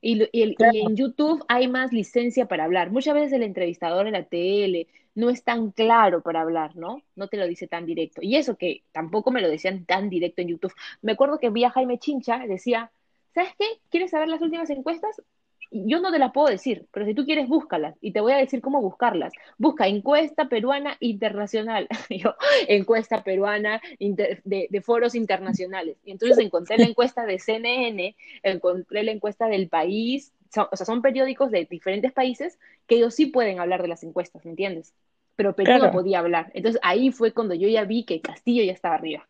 Y, 0.00 0.28
y, 0.32 0.42
el, 0.42 0.54
claro. 0.54 0.74
y, 0.74 0.80
en 0.82 0.96
YouTube 0.96 1.44
hay 1.48 1.66
más 1.66 1.92
licencia 1.92 2.46
para 2.46 2.64
hablar. 2.64 2.90
Muchas 2.90 3.14
veces 3.14 3.32
el 3.32 3.42
entrevistador 3.42 4.06
en 4.06 4.12
la 4.12 4.24
tele 4.24 4.86
no 5.14 5.30
es 5.30 5.42
tan 5.44 5.70
claro 5.70 6.22
para 6.22 6.42
hablar, 6.42 6.76
¿no? 6.76 7.02
No 7.16 7.28
te 7.28 7.36
lo 7.36 7.46
dice 7.46 7.66
tan 7.66 7.86
directo. 7.86 8.20
Y 8.22 8.36
eso 8.36 8.56
que 8.56 8.82
tampoco 8.92 9.30
me 9.30 9.40
lo 9.40 9.48
decían 9.48 9.84
tan 9.86 10.10
directo 10.10 10.42
en 10.42 10.48
YouTube. 10.48 10.74
Me 11.02 11.12
acuerdo 11.12 11.38
que 11.38 11.50
vi 11.50 11.64
a 11.64 11.70
Jaime 11.70 11.98
Chincha, 11.98 12.46
decía, 12.46 12.90
¿sabes 13.34 13.50
qué? 13.58 13.66
¿Quieres 13.90 14.10
saber 14.10 14.28
las 14.28 14.42
últimas 14.42 14.68
encuestas? 14.70 15.22
Yo 15.70 16.00
no 16.00 16.12
te 16.12 16.18
las 16.18 16.32
puedo 16.32 16.48
decir, 16.48 16.86
pero 16.92 17.06
si 17.06 17.14
tú 17.14 17.24
quieres, 17.24 17.48
búscalas 17.48 17.96
y 18.00 18.12
te 18.12 18.20
voy 18.20 18.32
a 18.32 18.36
decir 18.36 18.60
cómo 18.60 18.80
buscarlas. 18.80 19.32
Busca 19.58 19.86
encuesta 19.86 20.48
peruana 20.48 20.96
internacional. 21.00 21.88
yo, 22.10 22.34
encuesta 22.68 23.22
peruana 23.22 23.80
inter, 23.98 24.40
de, 24.44 24.68
de, 24.70 24.80
foros 24.80 25.14
internacionales. 25.14 25.96
Y 26.04 26.12
entonces 26.12 26.38
encontré 26.38 26.78
la 26.78 26.84
encuesta 26.84 27.26
de 27.26 27.38
CNN, 27.38 28.16
encontré 28.42 29.02
la 29.02 29.12
encuesta 29.12 29.46
del 29.46 29.68
país. 29.68 30.32
Son, 30.52 30.66
o 30.70 30.76
sea, 30.76 30.86
son 30.86 31.02
periódicos 31.02 31.50
de 31.50 31.64
diferentes 31.64 32.12
países 32.12 32.58
que 32.86 32.96
ellos 32.96 33.14
sí 33.14 33.26
pueden 33.26 33.58
hablar 33.58 33.82
de 33.82 33.88
las 33.88 34.04
encuestas, 34.04 34.44
¿me 34.44 34.52
entiendes? 34.52 34.94
Pero 35.36 35.56
Perú 35.56 35.66
claro. 35.66 35.86
no 35.86 35.92
podía 35.92 36.20
hablar. 36.20 36.50
Entonces 36.54 36.80
ahí 36.84 37.10
fue 37.10 37.32
cuando 37.32 37.54
yo 37.54 37.68
ya 37.68 37.84
vi 37.84 38.04
que 38.04 38.20
Castillo 38.20 38.62
ya 38.62 38.72
estaba 38.72 38.94
arriba. 38.94 39.28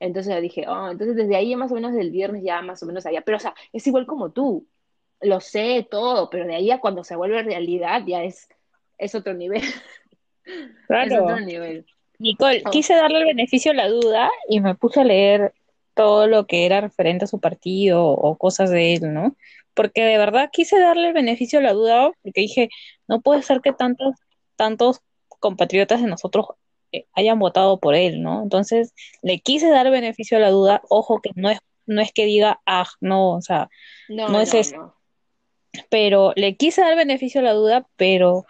Entonces 0.00 0.40
dije, 0.40 0.66
oh, 0.66 0.90
entonces 0.90 1.14
desde 1.14 1.36
ahí 1.36 1.54
más 1.54 1.70
o 1.70 1.74
menos 1.74 1.92
del 1.92 2.10
viernes 2.10 2.42
ya 2.42 2.62
más 2.62 2.82
o 2.82 2.86
menos 2.86 3.06
allá. 3.06 3.20
Pero 3.20 3.36
o 3.36 3.40
sea, 3.40 3.54
es 3.72 3.86
igual 3.86 4.06
como 4.06 4.30
tú 4.30 4.66
lo 5.20 5.40
sé 5.40 5.86
todo, 5.90 6.30
pero 6.30 6.46
de 6.46 6.54
ahí 6.54 6.70
a 6.70 6.80
cuando 6.80 7.04
se 7.04 7.16
vuelve 7.16 7.42
realidad 7.42 8.02
ya 8.06 8.22
es, 8.24 8.48
es 8.98 9.14
otro 9.14 9.34
nivel. 9.34 9.62
Claro. 10.88 11.14
Es 11.14 11.20
otro 11.20 11.40
nivel. 11.40 11.86
Nicole, 12.18 12.62
oh. 12.66 12.70
quise 12.70 12.94
darle 12.94 13.20
el 13.20 13.26
beneficio 13.26 13.70
a 13.70 13.74
la 13.74 13.88
duda 13.88 14.28
y 14.48 14.60
me 14.60 14.74
puse 14.74 15.00
a 15.00 15.04
leer 15.04 15.54
todo 15.94 16.26
lo 16.26 16.46
que 16.46 16.66
era 16.66 16.80
referente 16.80 17.24
a 17.24 17.28
su 17.28 17.38
partido 17.38 18.04
o 18.04 18.36
cosas 18.36 18.70
de 18.70 18.94
él, 18.94 19.14
¿no? 19.14 19.36
Porque 19.74 20.02
de 20.02 20.18
verdad 20.18 20.50
quise 20.52 20.80
darle 20.80 21.08
el 21.08 21.12
beneficio 21.12 21.60
a 21.60 21.62
la 21.62 21.72
duda 21.72 22.10
porque 22.22 22.40
dije, 22.40 22.68
no 23.06 23.20
puede 23.20 23.42
ser 23.42 23.60
que 23.60 23.72
tantos, 23.72 24.14
tantos 24.56 25.02
compatriotas 25.28 26.02
de 26.02 26.08
nosotros 26.08 26.46
eh, 26.90 27.04
hayan 27.12 27.38
votado 27.38 27.78
por 27.78 27.94
él, 27.94 28.22
¿no? 28.22 28.42
Entonces 28.42 28.92
le 29.22 29.38
quise 29.38 29.70
dar 29.70 29.88
beneficio 29.90 30.38
a 30.38 30.40
la 30.40 30.50
duda, 30.50 30.82
ojo 30.88 31.20
que 31.20 31.30
no 31.36 31.48
es, 31.48 31.60
no 31.86 32.02
es 32.02 32.12
que 32.12 32.24
diga, 32.24 32.60
ah, 32.66 32.88
no, 33.00 33.34
o 33.34 33.42
sea, 33.42 33.68
no, 34.08 34.28
no 34.28 34.40
es 34.40 34.52
no, 34.52 34.60
eso. 34.60 34.76
No 34.76 34.99
pero 35.88 36.32
le 36.36 36.56
quise 36.56 36.80
dar 36.80 36.96
beneficio 36.96 37.40
a 37.40 37.44
la 37.44 37.52
duda, 37.52 37.86
pero 37.96 38.44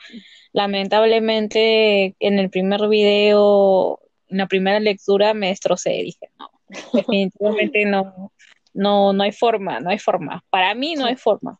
lamentablemente 0.52 2.16
en 2.18 2.38
el 2.38 2.50
primer 2.50 2.88
video, 2.88 4.00
en 4.28 4.38
la 4.38 4.46
primera 4.46 4.80
lectura 4.80 5.34
me 5.34 5.48
destrocé, 5.48 5.90
dije, 5.90 6.28
no, 6.38 6.50
definitivamente 6.92 7.84
no, 7.84 8.32
no, 8.74 9.12
no 9.12 9.22
hay 9.22 9.32
forma, 9.32 9.80
no 9.80 9.90
hay 9.90 9.98
forma. 9.98 10.44
Para 10.50 10.74
mí 10.74 10.94
no 10.94 11.06
hay 11.06 11.16
forma. 11.16 11.58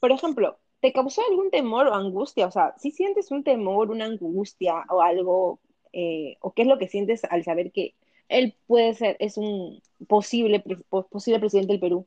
Por 0.00 0.12
ejemplo, 0.12 0.58
¿te 0.80 0.92
causó 0.92 1.22
algún 1.28 1.50
temor 1.50 1.86
o 1.86 1.94
angustia? 1.94 2.46
O 2.46 2.50
sea, 2.50 2.74
si 2.78 2.90
sientes 2.90 3.30
un 3.30 3.44
temor, 3.44 3.90
una 3.90 4.04
angustia 4.04 4.84
o 4.88 5.00
algo, 5.00 5.60
eh, 5.92 6.36
o 6.40 6.52
qué 6.52 6.62
es 6.62 6.68
lo 6.68 6.78
que 6.78 6.88
sientes 6.88 7.24
al 7.24 7.44
saber 7.44 7.72
que 7.72 7.94
él 8.28 8.54
puede 8.66 8.94
ser, 8.94 9.16
es 9.20 9.36
un 9.36 9.80
posible, 10.08 10.62
posible 11.10 11.38
presidente 11.38 11.72
del 11.72 11.80
Perú? 11.80 12.06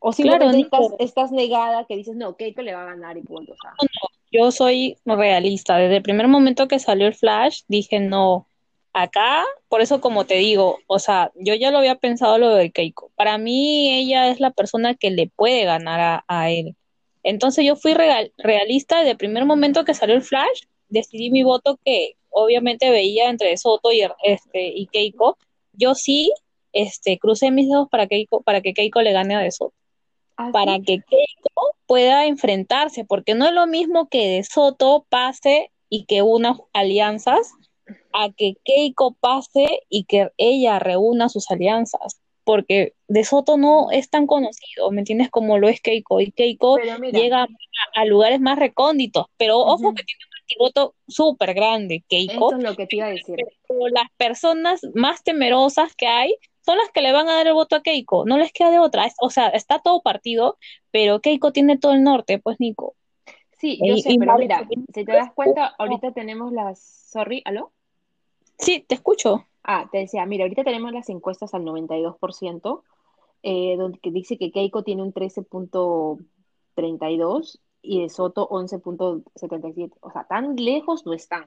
O 0.00 0.12
simplemente 0.12 0.68
claro, 0.68 0.84
estás, 0.84 1.00
estás, 1.00 1.32
negada 1.32 1.84
que 1.86 1.96
dices, 1.96 2.14
no, 2.14 2.36
Keiko 2.36 2.62
le 2.62 2.74
va 2.74 2.82
a 2.82 2.86
ganar 2.86 3.16
y 3.16 3.22
punto. 3.22 3.52
O 3.52 3.56
sea. 3.60 3.70
no, 3.70 3.84
no, 3.84 4.08
yo 4.30 4.50
soy 4.52 4.96
realista. 5.04 5.76
Desde 5.76 5.96
el 5.96 6.02
primer 6.02 6.28
momento 6.28 6.68
que 6.68 6.78
salió 6.78 7.06
el 7.06 7.14
Flash, 7.14 7.62
dije, 7.68 7.98
no, 8.00 8.46
acá, 8.92 9.44
por 9.68 9.80
eso 9.80 10.00
como 10.00 10.24
te 10.24 10.34
digo, 10.34 10.78
o 10.86 10.98
sea, 10.98 11.32
yo 11.34 11.54
ya 11.54 11.70
lo 11.70 11.78
había 11.78 11.96
pensado 11.96 12.38
lo 12.38 12.54
de 12.54 12.70
Keiko. 12.70 13.10
Para 13.16 13.38
mí 13.38 13.90
ella 13.92 14.28
es 14.28 14.40
la 14.40 14.50
persona 14.50 14.94
que 14.94 15.10
le 15.10 15.28
puede 15.28 15.64
ganar 15.64 16.00
a, 16.00 16.24
a 16.28 16.50
él. 16.50 16.76
Entonces 17.22 17.64
yo 17.64 17.76
fui 17.76 17.94
real, 17.94 18.32
realista 18.38 18.98
desde 18.98 19.12
el 19.12 19.16
primer 19.16 19.44
momento 19.44 19.84
que 19.84 19.94
salió 19.94 20.14
el 20.14 20.22
Flash, 20.22 20.62
decidí 20.88 21.30
mi 21.30 21.42
voto 21.42 21.78
que 21.84 22.16
obviamente 22.30 22.90
veía 22.90 23.28
entre 23.28 23.56
Soto 23.56 23.92
y, 23.92 24.02
este, 24.22 24.68
y 24.68 24.86
Keiko. 24.86 25.36
Yo 25.72 25.94
sí 25.94 26.32
este, 26.72 27.18
crucé 27.18 27.50
mis 27.50 27.68
dedos 27.68 27.88
para, 27.88 28.06
Keiko, 28.06 28.42
para 28.42 28.60
que 28.60 28.74
Keiko 28.74 29.02
le 29.02 29.12
gane 29.12 29.34
a 29.34 29.40
De 29.40 29.50
Soto. 29.50 29.74
¿Ah, 30.38 30.50
para 30.52 30.78
que 30.78 31.00
Keiko 31.00 31.74
pueda 31.86 32.26
enfrentarse, 32.26 33.04
porque 33.04 33.34
no 33.34 33.44
es 33.44 33.52
lo 33.52 33.66
mismo 33.66 34.08
que 34.08 34.28
De 34.28 34.44
Soto 34.44 35.04
pase 35.08 35.72
y 35.90 36.04
que 36.04 36.22
una 36.22 36.56
alianzas 36.72 37.52
a 38.12 38.30
que 38.30 38.54
Keiko 38.64 39.14
pase 39.14 39.80
y 39.88 40.04
que 40.04 40.30
ella 40.36 40.78
reúna 40.78 41.28
sus 41.28 41.50
alianzas, 41.50 42.20
porque 42.44 42.94
De 43.08 43.24
Soto 43.24 43.56
no 43.56 43.90
es 43.90 44.10
tan 44.10 44.28
conocido, 44.28 44.92
¿me 44.92 45.00
entiendes? 45.00 45.28
Como 45.28 45.58
lo 45.58 45.68
es 45.68 45.80
Keiko, 45.80 46.20
y 46.20 46.30
Keiko 46.30 46.78
mira, 47.00 47.18
llega 47.18 47.42
a, 47.42 47.48
a, 47.94 48.04
lugares 48.04 48.40
más 48.40 48.60
recónditos, 48.60 49.26
pero 49.38 49.58
ojo 49.58 49.88
uh 49.88 49.90
-huh. 49.90 49.96
que 49.96 50.04
tiene 50.04 50.20
un 50.56 50.66
voto 50.66 50.94
súper 51.08 51.52
grande, 51.52 52.04
Keiko. 52.08 52.50
Eso 52.50 52.58
es 52.58 52.64
lo 52.64 52.76
que 52.76 52.86
te 52.86 52.96
iba 52.96 53.06
a 53.06 53.10
decir. 53.10 53.36
Pero 53.66 53.88
las 53.88 54.08
personas 54.16 54.82
más 54.94 55.24
temerosas 55.24 55.96
que 55.96 56.06
hay 56.06 56.36
son 56.68 56.76
las 56.76 56.90
que 56.90 57.00
le 57.00 57.12
van 57.12 57.30
a 57.30 57.34
dar 57.34 57.46
el 57.46 57.54
voto 57.54 57.76
a 57.76 57.82
Keiko, 57.82 58.26
no 58.26 58.36
les 58.36 58.52
queda 58.52 58.70
de 58.70 58.78
otra, 58.78 59.08
o 59.22 59.30
sea, 59.30 59.48
está 59.48 59.78
todo 59.78 60.02
partido, 60.02 60.58
pero 60.90 61.22
Keiko 61.22 61.50
tiene 61.50 61.78
todo 61.78 61.94
el 61.94 62.02
norte, 62.02 62.38
pues 62.38 62.60
Nico. 62.60 62.94
Sí, 63.52 63.80
yo 63.82 63.94
y, 63.94 64.02
sé, 64.02 64.16
pero 64.18 64.36
mira, 64.36 64.68
si 64.92 65.06
te 65.06 65.10
das 65.10 65.32
cuenta, 65.32 65.68
ahorita 65.78 66.12
tenemos 66.12 66.52
las, 66.52 66.78
sorry, 66.78 67.40
¿aló? 67.46 67.72
Sí, 68.58 68.84
te 68.86 68.96
escucho. 68.96 69.46
Ah, 69.62 69.88
te 69.90 69.96
decía, 69.96 70.26
mira, 70.26 70.44
ahorita 70.44 70.62
tenemos 70.62 70.92
las 70.92 71.08
encuestas 71.08 71.54
al 71.54 71.64
92%, 71.64 72.82
eh, 73.44 73.76
donde 73.78 73.98
dice 74.02 74.36
que 74.36 74.52
Keiko 74.52 74.82
tiene 74.82 75.02
un 75.02 75.14
13.32 75.14 77.60
y 77.80 78.02
de 78.02 78.10
Soto 78.10 78.46
11.77, 78.46 79.92
o 80.02 80.10
sea, 80.10 80.24
tan 80.24 80.54
lejos 80.56 81.06
no 81.06 81.14
están, 81.14 81.46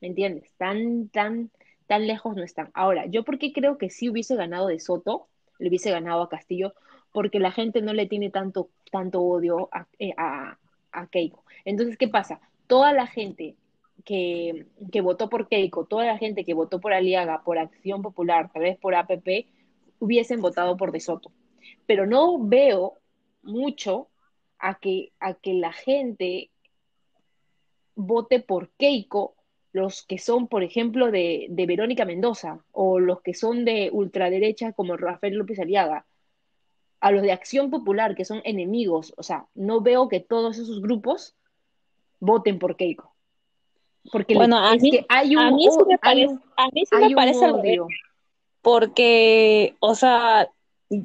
¿me 0.00 0.06
entiendes? 0.06 0.54
Tan, 0.58 1.08
tan 1.08 1.50
tan 1.86 2.06
lejos 2.06 2.36
no 2.36 2.42
están. 2.42 2.70
Ahora, 2.74 3.06
yo 3.06 3.24
porque 3.24 3.52
creo 3.52 3.78
que 3.78 3.90
sí 3.90 4.08
hubiese 4.08 4.36
ganado 4.36 4.68
de 4.68 4.80
Soto, 4.80 5.28
le 5.58 5.68
hubiese 5.68 5.90
ganado 5.90 6.22
a 6.22 6.28
Castillo, 6.28 6.74
porque 7.12 7.38
la 7.38 7.52
gente 7.52 7.82
no 7.82 7.92
le 7.92 8.06
tiene 8.06 8.30
tanto, 8.30 8.70
tanto 8.90 9.22
odio 9.22 9.68
a, 9.72 9.86
eh, 9.98 10.14
a, 10.16 10.58
a 10.92 11.06
Keiko. 11.08 11.44
Entonces, 11.64 11.96
¿qué 11.96 12.08
pasa? 12.08 12.40
Toda 12.66 12.92
la 12.92 13.06
gente 13.06 13.56
que, 14.04 14.66
que, 14.90 15.00
votó 15.00 15.28
por 15.28 15.48
Keiko, 15.48 15.84
toda 15.84 16.06
la 16.06 16.18
gente 16.18 16.44
que 16.44 16.54
votó 16.54 16.80
por 16.80 16.92
Aliaga, 16.92 17.42
por 17.44 17.58
Acción 17.58 18.02
Popular, 18.02 18.50
tal 18.52 18.62
vez 18.62 18.78
por 18.78 18.94
APP, 18.94 19.46
hubiesen 20.00 20.40
votado 20.40 20.76
por 20.76 20.92
De 20.92 21.00
Soto. 21.00 21.30
Pero 21.86 22.06
no 22.06 22.38
veo 22.38 22.98
mucho 23.42 24.08
a 24.58 24.78
que, 24.78 25.12
a 25.20 25.34
que 25.34 25.54
la 25.54 25.72
gente 25.72 26.50
vote 27.94 28.40
por 28.40 28.70
Keiko 28.70 29.36
los 29.74 30.04
que 30.06 30.18
son, 30.18 30.46
por 30.46 30.62
ejemplo, 30.62 31.10
de, 31.10 31.46
de, 31.50 31.66
Verónica 31.66 32.04
Mendoza 32.04 32.60
o 32.70 33.00
los 33.00 33.20
que 33.22 33.34
son 33.34 33.64
de 33.64 33.90
ultraderecha 33.92 34.72
como 34.72 34.96
Rafael 34.96 35.34
López 35.34 35.58
Aliaga, 35.58 36.06
a 37.00 37.10
los 37.10 37.22
de 37.22 37.32
Acción 37.32 37.70
Popular 37.70 38.14
que 38.14 38.24
son 38.24 38.40
enemigos, 38.44 39.12
o 39.16 39.24
sea, 39.24 39.46
no 39.54 39.80
veo 39.80 40.08
que 40.08 40.20
todos 40.20 40.58
esos 40.58 40.80
grupos 40.80 41.34
voten 42.20 42.60
por 42.60 42.76
Keiko. 42.76 43.12
Porque 44.12 44.36
bueno, 44.36 44.56
a 44.58 44.76
mí, 44.76 44.92
que 44.92 45.06
hay 45.08 45.34
un, 45.34 45.42
a 45.42 45.50
mí 45.50 45.66
sí 45.68 45.78
me 45.88 45.98
parece, 45.98 46.38
a 46.56 46.68
mí 46.68 46.86
sí 46.86 46.96
me 46.96 47.14
parece 47.16 47.50
odio. 47.50 47.88
porque, 48.62 49.74
o 49.80 49.96
sea, 49.96 50.48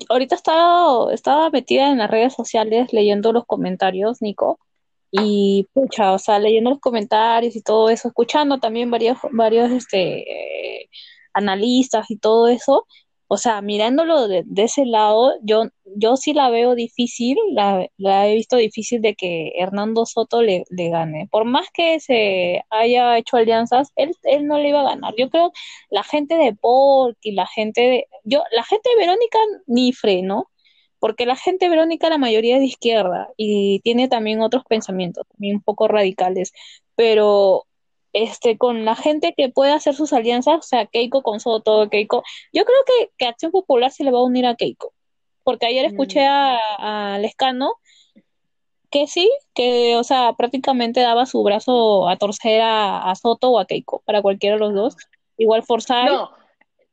ahorita 0.10 0.36
estaba, 0.36 1.12
estaba 1.12 1.50
metida 1.50 1.90
en 1.90 1.98
las 1.98 2.12
redes 2.12 2.36
sociales 2.36 2.94
leyendo 2.94 3.34
los 3.34 3.46
comentarios, 3.48 4.22
Nico, 4.22 4.60
y 5.12 5.68
pucha, 5.74 6.14
o 6.14 6.20
sea, 6.20 6.40
leyendo 6.40 6.70
los 6.72 6.80
comentarios 6.80 7.56
y 7.56 7.62
todo 7.62 7.90
eso, 7.90 8.10
escuchando 8.10 8.60
también 8.60 8.92
varios, 8.92 9.18
varios 9.32 9.72
este, 9.72 10.90
analistas 11.34 12.10
y 12.12 12.18
todo 12.18 12.48
eso, 12.48 12.86
o 13.32 13.38
sea, 13.38 13.62
mirándolo 13.62 14.28
de, 14.28 14.44
ese 14.58 14.86
lado, 14.88 15.34
yo, 15.44 15.66
yo 15.96 16.18
sí 16.18 16.34
la 16.34 16.50
veo 16.50 16.74
difícil, 16.74 17.38
la, 17.54 17.88
he 18.28 18.34
visto 18.36 18.56
difícil 18.58 19.02
de 19.02 19.14
que 19.16 19.52
Hernando 19.56 20.08
Soto 20.08 20.42
le, 20.42 20.64
le, 20.72 20.90
gane. 20.90 21.28
Por 21.32 21.46
más 21.46 21.68
que 21.72 22.00
se 22.00 22.64
haya 22.72 23.18
hecho 23.20 23.38
alianzas, 23.38 23.92
él, 23.96 24.12
él 24.24 24.48
no 24.48 24.58
le 24.58 24.70
iba 24.70 24.82
a 24.82 24.96
ganar. 24.96 25.14
Yo 25.16 25.30
creo 25.30 25.52
la 25.92 26.04
gente 26.04 26.36
de 26.36 26.56
Pork 26.56 27.18
y 27.22 27.34
la 27.34 27.46
gente 27.46 27.82
de, 27.82 28.08
yo, 28.24 28.42
la 28.52 28.64
gente 28.64 28.90
de 28.90 29.06
Verónica 29.06 29.38
ni 29.68 29.92
¿no? 30.24 30.49
Porque 31.00 31.26
la 31.26 31.36
gente 31.36 31.70
Verónica 31.70 32.10
la 32.10 32.18
mayoría 32.18 32.56
es 32.56 32.62
de 32.62 32.68
izquierda 32.68 33.30
y 33.38 33.80
tiene 33.82 34.08
también 34.08 34.42
otros 34.42 34.64
pensamientos, 34.66 35.26
también 35.30 35.58
un 35.58 35.62
poco 35.62 35.88
radicales, 35.88 36.54
pero 36.96 37.66
este, 38.14 38.58
con 38.58 38.86
la 38.86 38.96
gente 38.96 39.34
que 39.36 39.50
puede 39.50 39.72
hacer 39.72 39.96
sus 39.96 40.14
alianzas, 40.14 40.58
o 40.58 40.62
sea, 40.62 40.86
Keiko 40.86 41.22
con 41.22 41.40
Soto, 41.40 41.90
Keiko, 41.90 42.24
yo 42.54 42.66
creo 42.66 42.80
que, 42.86 43.12
que 43.18 43.26
Acción 43.26 43.52
Popular 43.52 43.92
se 43.92 44.04
le 44.04 44.12
va 44.12 44.20
a 44.20 44.24
unir 44.24 44.46
a 44.46 44.56
Keiko, 44.56 44.94
porque 45.44 45.68
ayer 45.68 45.86
escuché 45.86 46.22
mm. 46.22 46.32
a, 46.32 47.14
a 47.16 47.20
Lescano 47.20 47.74
que 48.90 49.08
sí, 49.08 49.32
que, 49.54 49.96
o 49.98 50.04
sea, 50.04 50.34
prácticamente 50.34 51.02
daba 51.02 51.26
su 51.26 51.44
brazo 51.44 52.10
a 52.10 52.18
torcer 52.18 52.62
a, 52.64 53.14
Soto 53.16 53.52
o 53.52 53.60
a 53.60 53.66
Keiko, 53.66 54.02
para 54.06 54.22
cualquiera 54.22 54.56
de 54.56 54.60
los 54.60 54.74
dos. 54.74 54.98
Igual 55.38 55.64
forzar. 55.64 56.10
No, 56.10 56.32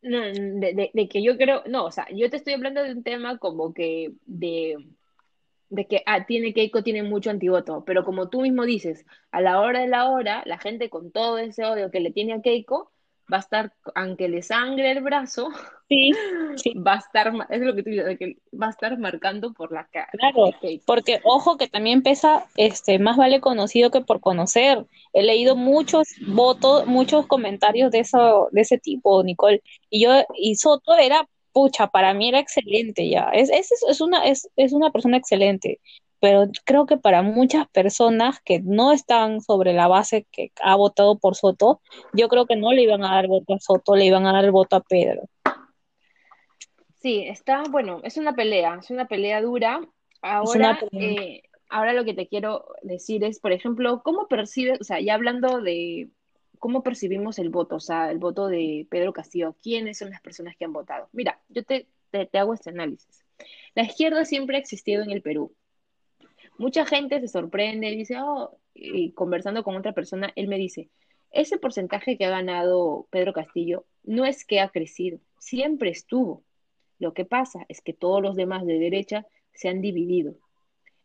no 0.02 0.20
de, 0.20 0.90
de, 0.92 1.08
que 1.08 1.22
yo 1.22 1.36
creo, 1.36 1.62
no, 1.66 1.84
o 1.86 1.90
sea, 1.90 2.06
yo 2.12 2.30
te 2.30 2.36
estoy 2.36 2.54
hablando 2.54 2.82
de 2.82 2.92
un 2.92 3.02
tema 3.02 3.38
como 3.38 3.74
que 3.74 4.12
de 4.26 4.76
de 5.68 5.86
que 5.86 6.02
ah, 6.06 6.26
tiene 6.26 6.54
Keiko 6.54 6.82
tiene 6.82 7.02
mucho 7.02 7.30
antivoto, 7.30 7.84
pero 7.84 8.04
como 8.04 8.28
tú 8.28 8.42
mismo 8.42 8.64
dices, 8.64 9.04
a 9.30 9.40
la 9.40 9.60
hora 9.60 9.80
de 9.80 9.88
la 9.88 10.08
hora, 10.08 10.42
la 10.46 10.58
gente 10.58 10.90
con 10.90 11.10
todo 11.10 11.38
ese 11.38 11.64
odio 11.64 11.90
que 11.90 12.00
le 12.00 12.12
tiene 12.12 12.34
a 12.34 12.40
Keiko 12.42 12.92
va 13.32 13.38
a 13.38 13.40
estar, 13.40 13.72
aunque 13.94 14.28
le 14.28 14.42
sangre 14.42 14.92
el 14.92 15.02
brazo, 15.02 15.48
sí, 15.88 16.12
va 16.74 16.94
a 16.94 16.98
estar, 16.98 17.32
es 17.50 17.60
lo 17.60 17.74
que 17.74 17.82
tú 17.82 17.90
dices, 17.90 18.18
que 18.18 18.36
va 18.52 18.68
a 18.68 18.70
estar 18.70 18.98
marcando 18.98 19.52
por 19.52 19.72
la 19.72 19.86
cara. 19.86 20.08
Claro, 20.12 20.50
porque 20.84 21.20
ojo 21.24 21.56
que 21.56 21.68
también 21.68 22.02
pesa, 22.02 22.46
este, 22.56 22.98
más 22.98 23.16
vale 23.16 23.40
conocido 23.40 23.90
que 23.90 24.00
por 24.00 24.20
conocer. 24.20 24.84
He 25.12 25.22
leído 25.22 25.56
muchos 25.56 26.08
votos, 26.26 26.86
muchos 26.86 27.26
comentarios 27.26 27.90
de 27.90 28.00
eso, 28.00 28.48
de 28.52 28.60
ese 28.60 28.78
tipo, 28.78 29.22
Nicole, 29.22 29.62
y 29.90 30.04
yo, 30.04 30.12
y 30.34 30.56
Soto 30.56 30.94
era 30.96 31.28
pucha, 31.52 31.86
para 31.86 32.12
mí 32.12 32.28
era 32.28 32.38
excelente 32.38 33.08
ya. 33.08 33.30
Es, 33.32 33.48
es, 33.48 33.70
es, 33.88 34.00
una, 34.02 34.26
es, 34.26 34.46
es 34.56 34.74
una 34.74 34.90
persona 34.90 35.16
excelente, 35.16 35.80
pero 36.20 36.48
creo 36.64 36.86
que 36.86 36.96
para 36.96 37.22
muchas 37.22 37.68
personas 37.68 38.40
que 38.40 38.60
no 38.60 38.92
están 38.92 39.40
sobre 39.40 39.72
la 39.72 39.88
base 39.88 40.26
que 40.30 40.50
ha 40.62 40.74
votado 40.76 41.18
por 41.18 41.34
Soto, 41.34 41.80
yo 42.12 42.28
creo 42.28 42.46
que 42.46 42.56
no 42.56 42.72
le 42.72 42.82
iban 42.82 43.04
a 43.04 43.14
dar 43.14 43.26
voto 43.26 43.54
a 43.54 43.58
Soto, 43.58 43.96
le 43.96 44.06
iban 44.06 44.26
a 44.26 44.32
dar 44.32 44.44
el 44.44 44.50
voto 44.50 44.76
a 44.76 44.80
Pedro. 44.80 45.22
Sí, 47.00 47.24
está, 47.26 47.62
bueno, 47.70 48.00
es 48.02 48.16
una 48.16 48.34
pelea, 48.34 48.78
es 48.80 48.90
una 48.90 49.06
pelea 49.06 49.40
dura. 49.40 49.80
Ahora, 50.22 50.78
eh, 50.92 51.42
ahora 51.68 51.92
lo 51.92 52.04
que 52.04 52.14
te 52.14 52.26
quiero 52.26 52.66
decir 52.82 53.22
es, 53.22 53.38
por 53.38 53.52
ejemplo, 53.52 54.02
¿cómo 54.02 54.26
percibes, 54.26 54.80
o 54.80 54.84
sea, 54.84 55.00
ya 55.00 55.14
hablando 55.14 55.60
de 55.60 56.08
cómo 56.58 56.82
percibimos 56.82 57.38
el 57.38 57.50
voto, 57.50 57.76
o 57.76 57.80
sea, 57.80 58.10
el 58.10 58.18
voto 58.18 58.48
de 58.48 58.86
Pedro 58.90 59.12
Castillo, 59.12 59.54
quiénes 59.62 59.98
son 59.98 60.10
las 60.10 60.20
personas 60.20 60.56
que 60.56 60.64
han 60.64 60.72
votado. 60.72 61.08
Mira, 61.12 61.40
yo 61.48 61.62
te, 61.64 61.86
te, 62.10 62.38
hago 62.38 62.54
este 62.54 62.70
análisis. 62.70 63.24
La 63.74 63.84
izquierda 63.84 64.24
siempre 64.24 64.56
ha 64.56 64.60
existido 64.60 65.02
en 65.02 65.10
el 65.10 65.22
Perú. 65.22 65.54
Mucha 66.58 66.86
gente 66.86 67.20
se 67.20 67.28
sorprende 67.28 67.90
y 67.90 67.96
dice, 67.96 68.16
oh, 68.20 68.58
y 68.74 69.12
conversando 69.12 69.62
con 69.62 69.76
otra 69.76 69.92
persona, 69.92 70.32
él 70.36 70.48
me 70.48 70.58
dice, 70.58 70.90
ese 71.30 71.58
porcentaje 71.58 72.16
que 72.16 72.24
ha 72.24 72.30
ganado 72.30 73.08
Pedro 73.10 73.32
Castillo 73.32 73.84
no 74.04 74.24
es 74.24 74.44
que 74.44 74.60
ha 74.60 74.70
crecido, 74.70 75.18
siempre 75.38 75.90
estuvo. 75.90 76.44
Lo 76.98 77.12
que 77.12 77.24
pasa 77.24 77.66
es 77.68 77.82
que 77.82 77.92
todos 77.92 78.22
los 78.22 78.36
demás 78.36 78.64
de 78.64 78.78
derecha 78.78 79.26
se 79.52 79.68
han 79.68 79.80
dividido. 79.80 80.36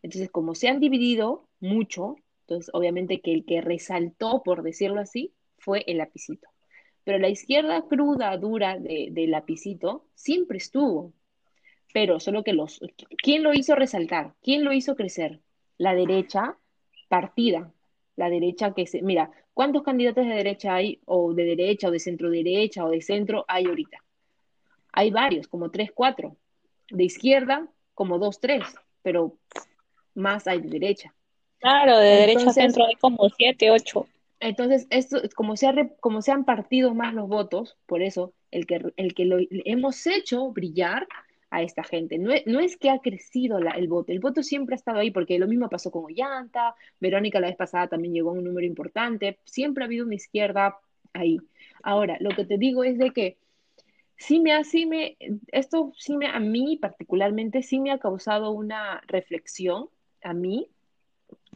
Entonces, 0.02 0.30
como 0.30 0.56
se 0.56 0.68
han 0.70 0.80
dividido 0.80 1.48
mucho, 1.60 2.16
entonces 2.42 2.72
obviamente 2.74 3.22
que 3.22 3.34
el 3.34 3.46
que 3.46 3.62
resaltó, 3.62 4.42
por 4.44 4.64
decirlo 4.64 5.02
así, 5.02 5.34
fue 5.58 5.84
el 5.88 5.98
lapicito. 5.98 6.48
Pero 7.04 7.18
la 7.18 7.30
izquierda 7.30 7.82
cruda, 7.88 8.36
dura 8.38 8.78
del 8.78 9.14
de 9.14 9.28
lapicito 9.28 10.06
siempre 10.14 10.58
estuvo. 10.58 11.14
Pero 11.94 12.20
solo 12.20 12.44
que 12.44 12.54
los... 12.54 12.80
¿Quién 13.22 13.44
lo 13.44 13.54
hizo 13.54 13.76
resaltar? 13.76 14.34
¿Quién 14.42 14.64
lo 14.64 14.74
hizo 14.74 14.96
crecer? 14.96 15.40
La 15.78 15.94
derecha 15.94 16.58
partida. 17.10 17.72
La 18.16 18.30
derecha 18.30 18.74
que 18.74 18.88
se... 18.88 19.02
Mira, 19.02 19.32
¿cuántos 19.54 19.84
candidatos 19.84 20.26
de 20.26 20.34
derecha 20.34 20.76
hay? 20.76 21.00
O 21.06 21.34
de 21.34 21.44
derecha, 21.44 21.88
o 21.88 21.92
de 21.92 22.00
centro 22.00 22.30
derecha, 22.30 22.86
o 22.86 22.90
de 22.90 23.02
centro 23.02 23.46
hay 23.48 23.66
ahorita. 23.66 24.04
Hay 24.94 25.12
varios, 25.12 25.48
como 25.48 25.72
tres, 25.72 25.92
cuatro. 25.94 26.36
De 26.90 27.04
izquierda, 27.04 27.68
como 27.94 28.20
dos, 28.20 28.40
tres. 28.40 28.64
Pero 29.02 29.38
más 30.14 30.48
hay 30.48 30.62
de 30.62 30.70
derecha. 30.70 31.14
Claro, 31.60 31.98
de 31.98 32.10
derecha 32.10 32.50
a 32.50 32.54
centro 32.54 32.86
hay 32.86 32.96
como 32.96 33.30
siete, 33.30 33.72
ocho. 33.72 34.08
Entonces, 34.40 34.88
esto, 34.90 35.22
como, 35.36 35.56
se 35.56 35.68
ha, 35.68 35.90
como 36.00 36.22
se 36.22 36.32
han 36.32 36.46
partido 36.46 36.96
más 36.96 37.14
los 37.14 37.28
votos, 37.28 37.78
por 37.86 38.02
eso 38.02 38.34
el 38.50 38.66
que, 38.66 38.82
el 38.98 39.14
que 39.14 39.26
lo 39.26 39.38
hemos 39.50 40.08
hecho 40.08 40.50
brillar 40.52 41.08
a 41.52 41.62
esta 41.62 41.84
gente. 41.84 42.18
No, 42.18 42.32
no 42.48 42.60
es 42.60 42.78
que 42.78 42.90
ha 42.90 43.00
crecido 43.00 43.60
el 43.60 43.88
voto, 43.88 44.12
el 44.12 44.20
voto 44.20 44.42
siempre 44.42 44.74
ha 44.74 44.78
estado 44.78 45.00
ahí, 45.00 45.12
porque 45.12 45.38
lo 45.38 45.48
mismo 45.48 45.70
pasó 45.70 45.92
con 45.92 46.06
Ollanta, 46.06 46.76
Verónica 47.00 47.40
la 47.40 47.48
vez 47.48 47.58
pasada 47.58 47.88
también 47.88 48.14
llegó 48.14 48.30
a 48.32 48.34
un 48.34 48.44
número 48.44 48.66
importante, 48.66 49.38
siempre 49.44 49.84
ha 49.84 49.88
habido 49.88 50.06
una 50.06 50.16
izquierda 50.16 50.78
ahí. 51.14 51.40
Ahora, 51.84 52.18
lo 52.22 52.30
que 52.32 52.46
te 52.46 52.58
digo 52.58 52.84
es 52.84 52.98
de 52.98 53.12
que 53.12 53.38
sí 54.18 54.40
me 54.40 54.54
ha, 54.54 54.64
sí 54.64 54.86
me, 54.86 55.18
esto 55.52 55.92
sí 55.98 56.16
me, 56.16 56.28
a 56.28 56.40
mí 56.40 56.78
particularmente, 56.78 57.64
sí 57.64 57.80
me 57.80 57.92
ha 57.92 57.98
causado 57.98 58.52
una 58.52 59.02
reflexión, 59.08 59.90
a 60.24 60.34
mí, 60.34 60.70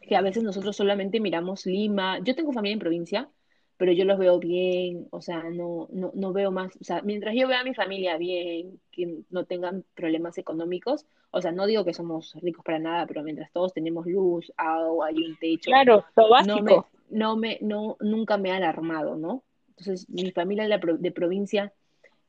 que 0.01 0.15
a 0.15 0.21
veces 0.21 0.43
nosotros 0.43 0.75
solamente 0.75 1.19
miramos 1.19 1.65
Lima. 1.65 2.19
Yo 2.19 2.35
tengo 2.35 2.51
familia 2.51 2.73
en 2.73 2.79
provincia, 2.79 3.29
pero 3.77 3.91
yo 3.91 4.05
los 4.05 4.17
veo 4.17 4.39
bien, 4.39 5.07
o 5.11 5.21
sea, 5.21 5.43
no, 5.43 5.87
no, 5.91 6.11
no 6.13 6.33
veo 6.33 6.51
más, 6.51 6.75
o 6.79 6.83
sea, 6.83 7.01
mientras 7.01 7.35
yo 7.35 7.47
vea 7.47 7.61
a 7.61 7.63
mi 7.63 7.73
familia 7.73 8.17
bien, 8.17 8.79
que 8.91 9.19
no 9.29 9.45
tengan 9.45 9.83
problemas 9.95 10.37
económicos, 10.37 11.05
o 11.31 11.41
sea, 11.41 11.51
no 11.51 11.65
digo 11.65 11.83
que 11.83 11.93
somos 11.93 12.33
ricos 12.41 12.63
para 12.63 12.79
nada, 12.79 13.05
pero 13.05 13.23
mientras 13.23 13.51
todos 13.51 13.73
tenemos 13.73 14.05
luz, 14.05 14.51
agua 14.55 15.11
y 15.11 15.23
un 15.23 15.35
techo, 15.37 15.71
claro, 15.71 16.05
lo 16.15 16.29
básico. 16.29 16.55
No 16.55 16.63
me, 16.63 16.77
no 17.09 17.37
me, 17.37 17.57
no, 17.61 17.97
nunca 17.99 18.37
me 18.37 18.51
ha 18.51 18.57
alarmado, 18.57 19.17
¿no? 19.17 19.43
Entonces, 19.69 20.09
mi 20.09 20.31
familia 20.31 20.67
de, 20.67 20.79
de 20.97 21.11
provincia, 21.11 21.73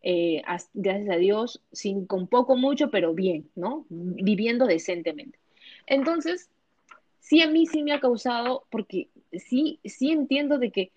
eh, 0.02 0.42
gracias 0.74 1.10
a 1.10 1.16
Dios, 1.16 1.62
sin, 1.70 2.06
con 2.06 2.26
poco, 2.26 2.56
mucho, 2.56 2.90
pero 2.90 3.14
bien, 3.14 3.48
¿no? 3.54 3.86
Viviendo 3.88 4.66
decentemente. 4.66 5.38
Entonces, 5.86 6.50
sí 7.20 7.42
a 7.42 7.48
mí 7.48 7.66
sí 7.66 7.82
me 7.82 7.92
ha 7.92 8.00
causado, 8.00 8.64
porque 8.70 9.08
sí, 9.32 9.78
sí 9.84 10.10
entiendo 10.10 10.58
de 10.58 10.70
que 10.70 10.90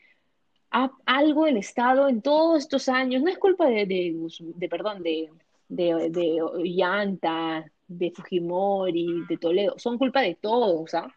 algo 0.70 1.48
el 1.48 1.58
Estado 1.58 2.08
en 2.08 2.22
todos 2.22 2.60
estos 2.60 2.90
años, 2.90 3.24
no 3.24 3.30
es 3.30 3.38
culpa 3.38 3.68
de, 3.68 3.86
de, 3.86 4.70
perdón, 4.70 5.02
de, 5.04 5.30
de, 5.68 6.10
de 6.10 6.42
Ollanta, 6.42 7.72
de 7.88 8.12
Fujimori, 8.12 9.26
de 9.28 9.38
Toledo, 9.38 9.76
son 9.78 9.98
culpa 9.98 10.22
de 10.22 10.36
todos, 10.36 10.94
¿ah? 10.94 11.12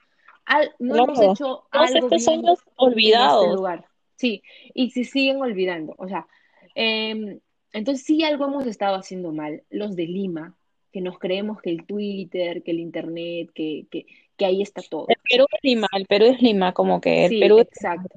no 0.78 1.04
hemos 1.04 1.20
hecho 1.20 1.64
algo 1.70 2.08
estos 2.08 2.28
años 2.28 2.58
olvidados. 2.76 3.44
En 3.44 3.50
este 3.50 3.56
lugar. 3.56 3.86
Sí, 4.16 4.42
y 4.74 4.90
se 4.90 5.04
siguen 5.04 5.40
olvidando, 5.40 5.94
o 5.98 6.08
sea, 6.08 6.26
em, 6.74 7.40
entonces 7.72 8.04
sí 8.04 8.22
algo 8.22 8.46
hemos 8.46 8.66
estado 8.66 8.96
haciendo 8.96 9.32
mal, 9.32 9.62
los 9.70 9.96
de 9.96 10.06
Lima, 10.06 10.56
que 10.92 11.00
nos 11.00 11.18
creemos 11.18 11.60
que 11.60 11.70
el 11.70 11.86
Twitter, 11.86 12.62
que 12.62 12.70
el 12.70 12.80
Internet, 12.80 13.50
que, 13.54 13.86
que, 13.90 14.06
que 14.36 14.44
ahí 14.44 14.62
está 14.62 14.82
todo. 14.82 15.06
El 15.08 15.16
Perú 15.28 15.46
es 15.50 15.58
Lima, 15.62 15.88
el 15.94 16.06
Perú 16.06 16.26
es 16.26 16.40
Lima, 16.42 16.72
como 16.72 17.00
que 17.00 17.24
el 17.24 17.30
Sí, 17.30 17.40
Perú 17.40 17.58
es... 17.58 17.68
exacto. 17.68 18.16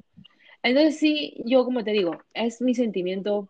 Entonces 0.66 0.98
sí, 0.98 1.34
yo 1.44 1.64
como 1.64 1.84
te 1.84 1.92
digo, 1.92 2.18
es 2.34 2.60
mi 2.60 2.74
sentimiento, 2.74 3.48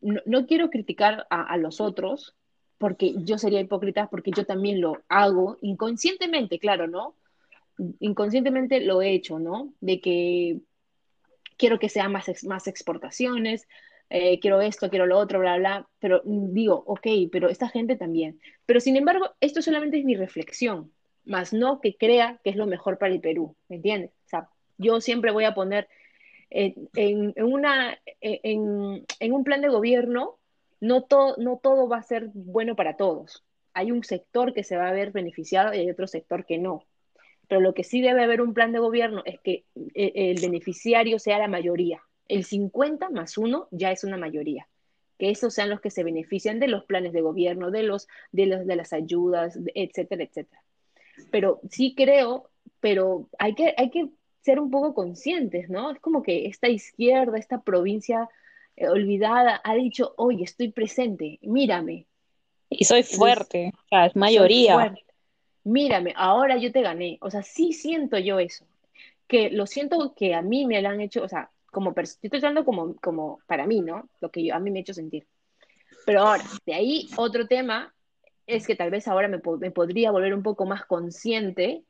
no, 0.00 0.46
quiero 0.46 0.70
criticar 0.70 1.26
a, 1.28 1.58
los 1.58 1.78
otros, 1.78 2.34
porque 2.78 3.14
yo 3.18 3.36
sería 3.36 3.60
hipócrita, 3.60 4.08
porque 4.08 4.30
yo 4.34 4.46
también 4.46 4.80
lo 4.80 5.02
hago 5.10 5.58
inconscientemente, 5.60 6.58
claro, 6.58 6.86
¿no? 6.86 7.16
Inconscientemente 8.00 8.80
lo 8.80 9.02
he 9.02 9.10
hecho, 9.10 9.38
¿no? 9.38 9.74
De 9.82 10.00
que 10.00 10.60
quiero 11.58 11.78
que 11.78 11.90
sean 11.90 12.12
más, 12.12 12.44
más 12.44 12.66
exportaciones, 12.66 13.68
eh, 14.08 14.40
quiero 14.40 14.62
esto, 14.62 14.88
quiero 14.88 15.04
lo 15.04 15.18
otro, 15.18 15.40
bla, 15.40 15.58
bla, 15.58 15.86
pero 15.98 16.22
digo, 16.24 16.82
ok, 16.86 17.06
pero 17.30 17.50
esta 17.50 17.68
gente 17.68 17.96
también. 17.96 18.40
Pero 18.64 18.80
sin 18.80 18.96
embargo, 18.96 19.34
esto 19.42 19.60
solamente 19.60 19.98
es 19.98 20.04
mi 20.06 20.16
reflexión, 20.16 20.90
más 21.26 21.52
no 21.52 21.82
que 21.82 21.94
crea 21.94 22.40
que 22.42 22.48
es 22.48 22.56
lo 22.56 22.66
mejor 22.66 22.96
para 22.96 23.12
el 23.12 23.20
Perú, 23.20 23.54
¿me 23.68 23.76
entiendes? 23.76 24.12
O 24.24 24.28
sea, 24.30 24.48
yo 24.78 25.02
siempre 25.02 25.30
voy 25.30 25.44
a 25.44 25.54
poner 25.54 25.88
en, 26.54 27.34
una, 27.36 27.98
en, 28.20 29.32
un 29.32 29.44
plan 29.44 29.60
de 29.60 29.68
gobierno, 29.68 30.38
no, 30.80 31.06
no 31.38 31.60
todo 31.62 31.88
va 31.88 31.98
a 31.98 32.02
ser 32.02 32.30
bueno 32.32 32.76
para 32.76 32.96
todos. 32.96 33.44
Hay 33.72 33.90
un 33.90 34.04
sector 34.04 34.54
que 34.54 34.62
se 34.62 34.76
va 34.76 34.88
a 34.88 34.92
ver 34.92 35.10
beneficiado 35.10 35.74
y 35.74 35.78
hay 35.78 35.90
otro 35.90 36.06
sector 36.06 36.46
que 36.46 36.58
no. 36.58 36.84
Pero 37.48 37.60
lo 37.60 37.74
que 37.74 37.82
sí 37.82 38.00
debe 38.00 38.22
haber 38.22 38.40
un 38.40 38.54
plan 38.54 38.72
de 38.72 38.78
gobierno 38.78 39.22
es 39.24 39.40
que 39.40 39.64
eh, 39.94 40.12
el 40.14 40.40
beneficiario 40.40 41.18
sea 41.18 41.38
la 41.38 41.48
mayoría. 41.48 42.00
El 42.28 42.44
50 42.44 43.10
más 43.10 43.36
uno 43.36 43.66
ya 43.72 43.90
es 43.90 44.04
una 44.04 44.16
mayoría. 44.16 44.68
Que 45.18 45.30
esos 45.30 45.54
sean 45.54 45.70
los 45.70 45.80
que 45.80 45.90
se 45.90 46.04
benefician 46.04 46.60
de 46.60 46.68
los 46.68 46.84
planes 46.84 47.12
de 47.12 47.20
gobierno, 47.20 47.72
de 47.72 47.82
los, 47.82 48.06
de 48.30 48.46
los, 48.46 48.66
de 48.66 48.76
las 48.76 48.92
ayudas, 48.92 49.58
etcétera, 49.74 50.22
etcétera. 50.22 50.62
Pero 51.30 51.60
sí 51.68 51.94
creo, 51.96 52.48
pero 52.80 53.28
hay 53.38 53.54
que, 53.54 53.74
hay 53.76 53.90
que 53.90 54.08
ser 54.44 54.60
un 54.60 54.70
poco 54.70 54.94
conscientes, 54.94 55.70
¿no? 55.70 55.92
Es 55.92 56.00
como 56.00 56.22
que 56.22 56.46
esta 56.46 56.68
izquierda, 56.68 57.38
esta 57.38 57.62
provincia 57.62 58.28
eh, 58.76 58.88
olvidada, 58.88 59.60
ha 59.64 59.74
dicho, 59.74 60.14
oye, 60.16 60.44
estoy 60.44 60.70
presente, 60.72 61.38
mírame, 61.42 62.06
Y 62.68 62.84
soy 62.84 63.02
fuerte, 63.02 63.72
o 63.74 63.88
sea, 63.88 64.06
es 64.06 64.16
mayoría. 64.16 64.94
mírame, 65.64 66.12
ahora 66.16 66.56
yo 66.58 66.72
te 66.72 66.82
gané. 66.82 67.18
O 67.20 67.30
sea, 67.30 67.42
sí 67.42 67.72
siento 67.72 68.18
yo 68.18 68.38
eso, 68.38 68.66
que 69.28 69.50
lo 69.50 69.66
siento 69.66 70.14
que 70.14 70.34
a 70.34 70.42
mí 70.42 70.66
me 70.66 70.80
lo 70.82 70.88
han 70.90 71.00
hecho, 71.00 71.22
o 71.22 71.28
sea, 71.28 71.50
como, 71.72 71.94
yo 71.94 72.02
estoy 72.02 72.38
hablando 72.38 72.64
como, 72.64 72.96
como 72.96 73.40
para 73.46 73.66
mí, 73.66 73.80
¿no? 73.80 74.08
Lo 74.20 74.30
que 74.30 74.44
yo, 74.44 74.54
a 74.54 74.60
mí 74.60 74.70
me 74.70 74.80
ha 74.80 74.82
hecho 74.82 74.94
sentir. 74.94 75.26
Pero 76.06 76.20
ahora, 76.22 76.44
de 76.66 76.74
ahí 76.74 77.08
otro 77.16 77.46
tema 77.46 77.94
es 78.46 78.66
que 78.66 78.76
tal 78.76 78.90
vez 78.90 79.08
ahora 79.08 79.28
me, 79.28 79.38
po- 79.40 79.58
me 79.58 79.70
podría 79.70 80.10
volver 80.12 80.34
un 80.34 80.42
poco 80.42 80.66
más 80.66 80.84
consciente, 80.86 81.84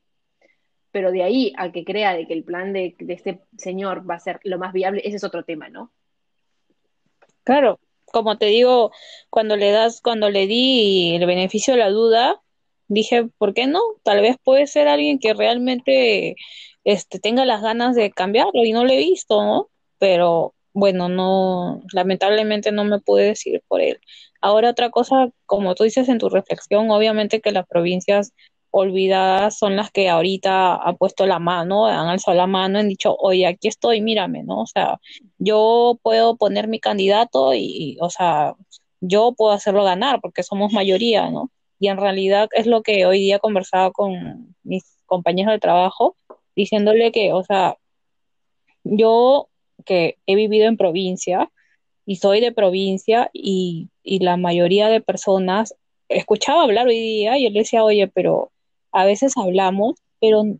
pero 0.95 1.11
de 1.11 1.23
ahí 1.23 1.51
a 1.57 1.73
que 1.73 1.83
crea 1.83 2.13
de 2.13 2.25
que 2.25 2.31
el 2.31 2.45
plan 2.45 2.71
de, 2.71 2.95
este 3.09 3.41
señor 3.57 4.09
va 4.09 4.15
a 4.15 4.19
ser 4.21 4.39
lo 4.45 4.57
más 4.57 4.71
viable, 4.71 5.01
ese 5.03 5.17
es 5.17 5.25
otro 5.25 5.43
tema, 5.43 5.67
¿no? 5.67 5.91
Claro, 7.43 7.81
como 8.05 8.37
te 8.37 8.45
digo, 8.45 8.93
cuando 9.29 9.57
le 9.57 9.71
das, 9.71 9.99
cuando 9.99 10.29
le 10.29 10.47
di 10.47 11.17
el 11.17 11.25
beneficio 11.25 11.73
de 11.73 11.81
la 11.81 11.89
duda, 11.89 12.41
dije, 12.87 13.27
¿por 13.37 13.53
qué 13.53 13.67
no? 13.67 13.81
Tal 14.03 14.21
vez 14.21 14.37
puede 14.41 14.67
ser 14.67 14.87
alguien 14.87 15.19
que 15.19 15.33
realmente 15.33 16.37
este, 16.85 17.19
tenga 17.19 17.43
las 17.43 17.61
ganas 17.61 17.93
de 17.97 18.11
cambiarlo 18.11 18.63
y 18.63 18.71
no 18.71 18.85
lo 18.85 18.93
he 18.93 18.97
visto, 18.99 19.43
¿no? 19.43 19.69
Pero 19.97 20.53
bueno, 20.71 21.09
no, 21.09 21.81
lamentablemente 21.91 22.71
no 22.71 22.85
me 22.85 23.01
pude 23.01 23.25
decidir 23.25 23.61
por 23.67 23.81
él. 23.81 23.99
Ahora 24.39 24.69
otra 24.69 24.91
cosa, 24.91 25.29
como 25.45 25.75
tú 25.75 25.83
dices 25.83 26.07
en 26.07 26.19
tu 26.19 26.29
reflexión, 26.29 26.89
obviamente 26.89 27.41
que 27.41 27.51
las 27.51 27.67
provincias 27.67 28.31
olvidadas 28.77 29.57
son 29.57 29.77
las 29.77 29.89
que 29.89 30.09
ahorita 30.09 30.75
han 30.75 30.97
puesto 30.97 31.25
la 31.25 31.39
mano, 31.39 31.85
han 31.85 32.07
alzado 32.07 32.35
la 32.35 32.45
mano, 32.45 32.79
han 32.79 32.89
dicho, 32.89 33.15
oye, 33.17 33.47
aquí 33.47 33.69
estoy, 33.69 34.01
mírame, 34.01 34.43
¿no? 34.43 34.61
O 34.63 34.67
sea, 34.67 34.99
yo 35.37 35.97
puedo 36.03 36.35
poner 36.35 36.67
mi 36.67 36.81
candidato 36.81 37.53
y, 37.53 37.97
o 38.01 38.09
sea, 38.09 38.53
yo 38.99 39.33
puedo 39.33 39.53
hacerlo 39.53 39.85
ganar 39.85 40.19
porque 40.19 40.43
somos 40.43 40.73
mayoría, 40.73 41.29
¿no? 41.29 41.51
Y 41.79 41.87
en 41.87 41.97
realidad 41.97 42.49
es 42.51 42.67
lo 42.67 42.83
que 42.83 43.05
hoy 43.05 43.19
día 43.19 43.39
conversaba 43.39 43.91
con 43.91 44.55
mis 44.63 44.83
compañeros 45.05 45.53
de 45.53 45.59
trabajo, 45.59 46.17
diciéndole 46.53 47.13
que, 47.13 47.31
o 47.31 47.43
sea, 47.45 47.77
yo 48.83 49.47
que 49.85 50.17
he 50.25 50.35
vivido 50.35 50.67
en 50.67 50.75
provincia 50.75 51.49
y 52.05 52.17
soy 52.17 52.41
de 52.41 52.51
provincia 52.51 53.29
y, 53.31 53.89
y 54.03 54.19
la 54.19 54.35
mayoría 54.35 54.89
de 54.89 54.99
personas 54.99 55.75
escuchaba 56.09 56.63
hablar 56.63 56.87
hoy 56.87 56.99
día 56.99 57.37
y 57.37 57.49
le 57.49 57.59
decía, 57.59 57.85
oye, 57.85 58.07
pero 58.07 58.51
a 58.95 59.05
veces 59.05 59.33
hablamos, 59.37 59.95
pero, 60.21 60.41
o 60.41 60.57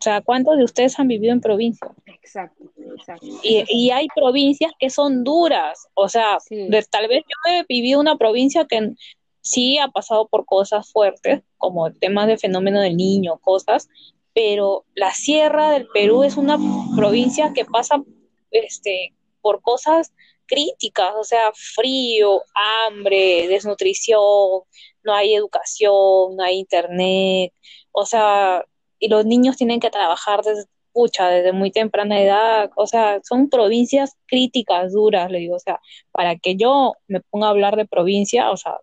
sea, 0.00 0.20
¿cuántos 0.20 0.56
de 0.56 0.64
ustedes 0.64 0.98
han 0.98 1.08
vivido 1.08 1.32
en 1.32 1.40
provincia? 1.40 1.88
Exacto, 2.06 2.64
exacto. 2.96 3.26
Y, 3.42 3.64
y 3.68 3.90
hay 3.90 4.06
provincias 4.14 4.72
que 4.78 4.88
son 4.88 5.24
duras, 5.24 5.88
o 5.94 6.08
sea, 6.08 6.38
Sí. 6.40 6.68
de- 6.68 6.82
tal 6.84 7.08
vez 7.08 7.24
yo 7.26 7.52
he 7.52 7.64
vivido 7.68 8.00
una 8.00 8.16
provincia 8.16 8.64
que 8.66 8.92
sí 9.40 9.78
ha 9.78 9.88
pasado 9.88 10.28
por 10.28 10.44
cosas 10.46 10.90
fuertes, 10.92 11.42
como 11.58 11.92
temas 11.92 12.28
de 12.28 12.38
fenómeno 12.38 12.80
del 12.80 12.96
niño, 12.96 13.38
cosas, 13.40 13.88
pero 14.34 14.84
la 14.94 15.12
sierra 15.12 15.70
del 15.70 15.86
Perú 15.92 16.22
es 16.22 16.36
una 16.36 16.58
provincia 16.96 17.52
que 17.52 17.64
pasa 17.64 18.02
este, 18.52 19.12
por 19.40 19.60
cosas 19.60 20.12
críticas, 20.52 21.14
o 21.18 21.24
sea, 21.24 21.50
frío, 21.54 22.42
hambre, 22.54 23.48
desnutrición, 23.48 24.62
no 25.02 25.14
hay 25.14 25.34
educación, 25.34 26.36
no 26.36 26.42
hay 26.44 26.58
internet, 26.58 27.52
o 27.92 28.04
sea, 28.04 28.64
y 28.98 29.08
los 29.08 29.24
niños 29.24 29.56
tienen 29.56 29.80
que 29.80 29.90
trabajar 29.90 30.42
desde, 30.42 30.66
desde 30.94 31.52
muy 31.52 31.70
temprana 31.70 32.20
edad, 32.20 32.70
o 32.76 32.86
sea, 32.86 33.20
son 33.24 33.48
provincias 33.48 34.14
críticas, 34.26 34.92
duras, 34.92 35.30
le 35.30 35.38
digo, 35.38 35.56
o 35.56 35.60
sea, 35.60 35.80
para 36.12 36.36
que 36.36 36.56
yo 36.56 36.94
me 37.08 37.20
ponga 37.20 37.46
a 37.46 37.50
hablar 37.50 37.76
de 37.76 37.86
provincia, 37.86 38.50
o 38.50 38.56
sea, 38.58 38.76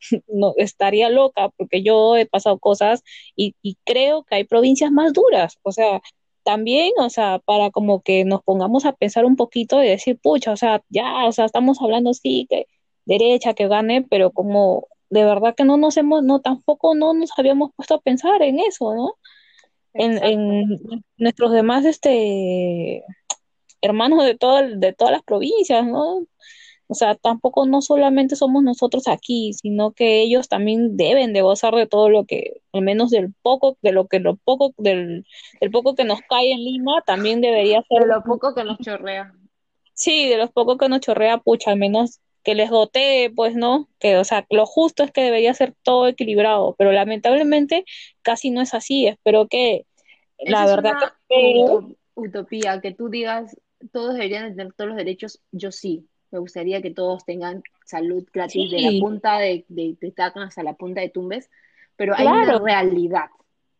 no 0.28 0.54
estaría 0.56 1.08
loca 1.08 1.50
porque 1.56 1.82
yo 1.82 2.16
he 2.16 2.26
pasado 2.26 2.58
cosas 2.58 3.02
y, 3.36 3.54
y 3.62 3.76
creo 3.84 4.24
que 4.24 4.36
hay 4.36 4.44
provincias 4.44 4.90
más 4.90 5.12
duras, 5.12 5.58
o 5.62 5.70
sea, 5.72 6.02
también, 6.44 6.92
o 6.98 7.10
sea, 7.10 7.38
para 7.40 7.70
como 7.70 8.02
que 8.02 8.24
nos 8.24 8.42
pongamos 8.42 8.84
a 8.86 8.92
pensar 8.92 9.24
un 9.24 9.36
poquito 9.36 9.82
y 9.82 9.88
decir, 9.88 10.18
pucha, 10.22 10.52
o 10.52 10.56
sea, 10.56 10.82
ya, 10.88 11.26
o 11.26 11.32
sea, 11.32 11.46
estamos 11.46 11.80
hablando 11.80 12.14
sí, 12.14 12.46
que 12.50 12.66
derecha, 13.04 13.54
que 13.54 13.68
gane, 13.68 14.02
pero 14.02 14.30
como 14.32 14.88
de 15.10 15.24
verdad 15.24 15.54
que 15.54 15.64
no 15.64 15.76
nos 15.76 15.96
hemos, 15.96 16.22
no, 16.22 16.40
tampoco 16.40 16.94
no 16.94 17.14
nos 17.14 17.30
habíamos 17.38 17.70
puesto 17.76 17.94
a 17.96 18.00
pensar 18.00 18.42
en 18.42 18.60
eso, 18.60 18.94
¿no? 18.94 19.14
En, 19.94 20.22
en 20.24 21.04
nuestros 21.18 21.52
demás, 21.52 21.84
este, 21.84 23.04
hermanos 23.82 24.24
de 24.24 24.36
todo, 24.36 24.62
de 24.68 24.92
todas 24.94 25.12
las 25.12 25.22
provincias, 25.22 25.84
¿no? 25.84 26.26
O 26.88 26.94
sea, 26.94 27.14
tampoco 27.14 27.66
no 27.66 27.80
solamente 27.82 28.36
somos 28.36 28.62
nosotros 28.62 29.08
aquí, 29.08 29.52
sino 29.54 29.92
que 29.92 30.20
ellos 30.22 30.48
también 30.48 30.96
deben 30.96 31.32
de 31.32 31.42
gozar 31.42 31.74
de 31.74 31.86
todo 31.86 32.10
lo 32.10 32.24
que, 32.26 32.60
al 32.72 32.82
menos 32.82 33.10
del 33.10 33.32
poco, 33.42 33.78
de 33.82 33.92
lo 33.92 34.08
que 34.08 34.20
lo 34.20 34.36
poco, 34.36 34.74
del, 34.78 35.26
del 35.60 35.70
poco 35.70 35.94
que 35.94 36.04
nos 36.04 36.20
cae 36.28 36.52
en 36.52 36.64
Lima, 36.64 37.02
también 37.06 37.40
debería 37.40 37.82
De 37.90 38.00
ser, 38.00 38.06
lo 38.06 38.22
poco 38.22 38.54
que 38.54 38.64
nos 38.64 38.78
chorrea. 38.80 39.32
sí, 39.94 40.28
de 40.28 40.36
los 40.36 40.50
pocos 40.50 40.78
que 40.78 40.88
nos 40.88 41.00
chorrea, 41.00 41.38
pucha, 41.38 41.70
al 41.72 41.78
menos 41.78 42.20
que 42.42 42.54
les 42.54 42.70
gotee, 42.70 43.30
pues, 43.30 43.54
¿no? 43.54 43.88
Que, 44.00 44.16
o 44.18 44.24
sea, 44.24 44.46
lo 44.50 44.66
justo 44.66 45.02
es 45.04 45.12
que 45.12 45.22
debería 45.22 45.54
ser 45.54 45.74
todo 45.82 46.08
equilibrado, 46.08 46.74
pero 46.78 46.92
lamentablemente 46.92 47.84
casi 48.22 48.50
no 48.50 48.60
es 48.60 48.74
así. 48.74 49.06
Espero 49.06 49.48
que, 49.48 49.86
la 50.38 50.64
Esa 50.64 50.76
verdad 50.76 50.92
una 51.28 51.94
utopía, 52.14 52.80
que 52.80 52.92
tú 52.92 53.08
digas, 53.08 53.56
todos 53.92 54.14
deberían 54.14 54.50
de 54.50 54.56
tener 54.56 54.72
todos 54.74 54.88
los 54.88 54.96
derechos, 54.96 55.40
yo 55.52 55.72
sí. 55.72 56.08
Me 56.32 56.38
gustaría 56.38 56.82
que 56.82 56.90
todos 56.90 57.24
tengan 57.24 57.62
salud 57.84 58.26
gratis 58.32 58.70
de 58.70 58.80
la 58.80 58.90
punta 59.00 59.38
de, 59.38 59.64
de, 59.68 59.96
de 60.00 60.10
Tacna 60.10 60.46
hasta 60.46 60.62
la 60.62 60.72
punta 60.74 61.00
de 61.00 61.10
Tumbes, 61.10 61.50
pero 61.96 62.14
hay 62.16 62.26
una 62.26 62.58
realidad, 62.58 63.28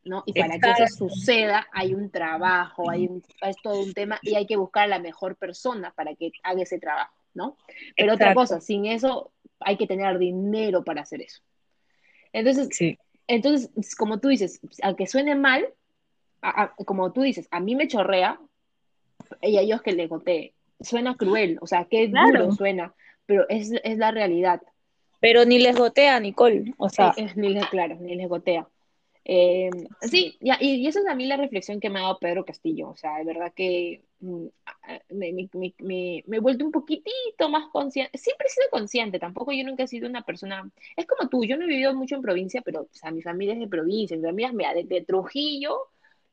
¿no? 0.05 0.23
Y 0.27 0.33
para 0.35 0.59
que 0.61 0.71
eso 0.71 1.09
suceda 1.09 1.67
hay 1.73 1.95
un 1.95 2.11
trabajo, 2.11 2.91
hay 2.91 3.07
un, 3.09 3.23
es 3.41 3.57
todo 3.63 3.83
un 3.83 3.93
tema 3.95 4.21
y 4.23 4.35
hay 4.35 4.47
que 4.47 4.57
buscar 4.57 4.85
a 4.85 4.89
la 4.89 4.99
mejor 4.99 5.37
persona 5.37 5.93
para 5.97 6.15
que 6.15 6.31
haga 6.43 6.63
ese 6.63 6.79
trabajo, 6.79 7.15
¿no? 7.35 7.57
Pero 7.97 8.15
otra 8.15 8.29
cosa, 8.35 8.61
sin 8.61 8.87
eso 8.87 9.33
hay 9.61 9.77
que 9.77 9.87
tener 9.87 10.19
dinero 10.19 10.85
para 10.85 11.03
hacer 11.03 11.23
eso. 11.23 11.41
Entonces, 12.33 12.69
sí, 12.73 12.99
entonces, 13.29 13.95
como 13.97 14.21
tú 14.21 14.29
dices, 14.29 14.61
aunque 14.83 15.07
suene 15.07 15.35
mal, 15.37 15.67
a- 16.43 16.65
a- 16.65 16.75
como 16.85 17.13
tú 17.13 17.23
dices, 17.23 17.49
a 17.51 17.61
mí 17.61 17.75
me 17.77 17.89
chorrea 17.89 18.39
y 19.41 19.57
a 19.57 19.61
ellos 19.63 19.81
que 19.83 19.93
le 19.93 20.07
gotee. 20.07 20.55
Suena 20.83 21.17
cruel, 21.17 21.59
o 21.61 21.67
sea, 21.67 21.87
qué 21.91 22.09
duro 22.09 22.31
claro. 22.31 22.53
suena, 22.53 22.95
pero 23.27 23.49
es, 23.49 23.73
es 23.85 23.99
la 23.99 24.11
realidad. 24.11 24.63
Pero 25.21 25.45
ni 25.45 25.59
les 25.59 25.77
gotea, 25.77 26.19
Nicole. 26.21 26.75
O 26.79 26.89
sea, 26.89 27.15
es, 27.17 27.37
ni 27.37 27.51
les, 27.51 27.67
claro, 27.67 27.97
ni 28.01 28.15
les 28.17 28.29
gotea. 28.29 28.69
Eh, 29.25 29.71
sí, 30.01 30.37
ya, 30.41 30.59
y, 30.61 30.75
y 30.77 30.87
esa 30.89 30.99
es 30.99 31.07
a 31.07 31.15
mí 31.15 31.27
la 31.27 31.37
reflexión 31.37 31.79
que 31.79 31.89
me 31.91 32.01
ha 32.01 32.03
dado 32.03 32.19
Pedro 32.19 32.45
Castillo. 32.45 32.89
O 32.89 32.97
sea, 32.97 33.19
de 33.19 33.25
verdad 33.25 33.53
que 33.55 34.03
mm, 34.19 34.47
me, 35.11 35.33
me, 35.33 35.49
me, 35.53 35.75
me- 35.79 36.25
me 36.27 36.37
he 36.37 36.41
vuelto 36.41 36.65
un 36.65 36.73
poquitito 36.73 37.49
más 37.49 37.69
consciente. 37.73 38.19
Siempre 38.19 38.49
he 38.49 38.51
sido 38.51 38.67
consciente, 38.71 39.21
tampoco 39.21 39.53
yo 39.53 39.65
nunca 39.65 39.85
he 39.85 39.89
sido 39.89 40.09
una 40.09 40.23
persona. 40.23 40.69
Es 40.97 41.07
como 41.07 41.29
tú, 41.29 41.45
yo 41.45 41.57
no 41.57 41.65
he 41.65 41.69
vivido 41.69 41.95
mucho 41.95 42.17
en 42.17 42.23
provincia, 42.23 42.63
pero 42.63 42.81
o 42.83 42.89
sea, 42.91 43.13
mi 43.13 43.23
familia 43.23 43.55
es 43.55 43.61
de 43.61 43.69
provincia, 43.69 44.17
mi 44.17 44.43
familia 44.45 44.73
es 44.73 44.89
de, 44.89 44.95
de 44.97 45.05
Trujillo, 45.05 45.79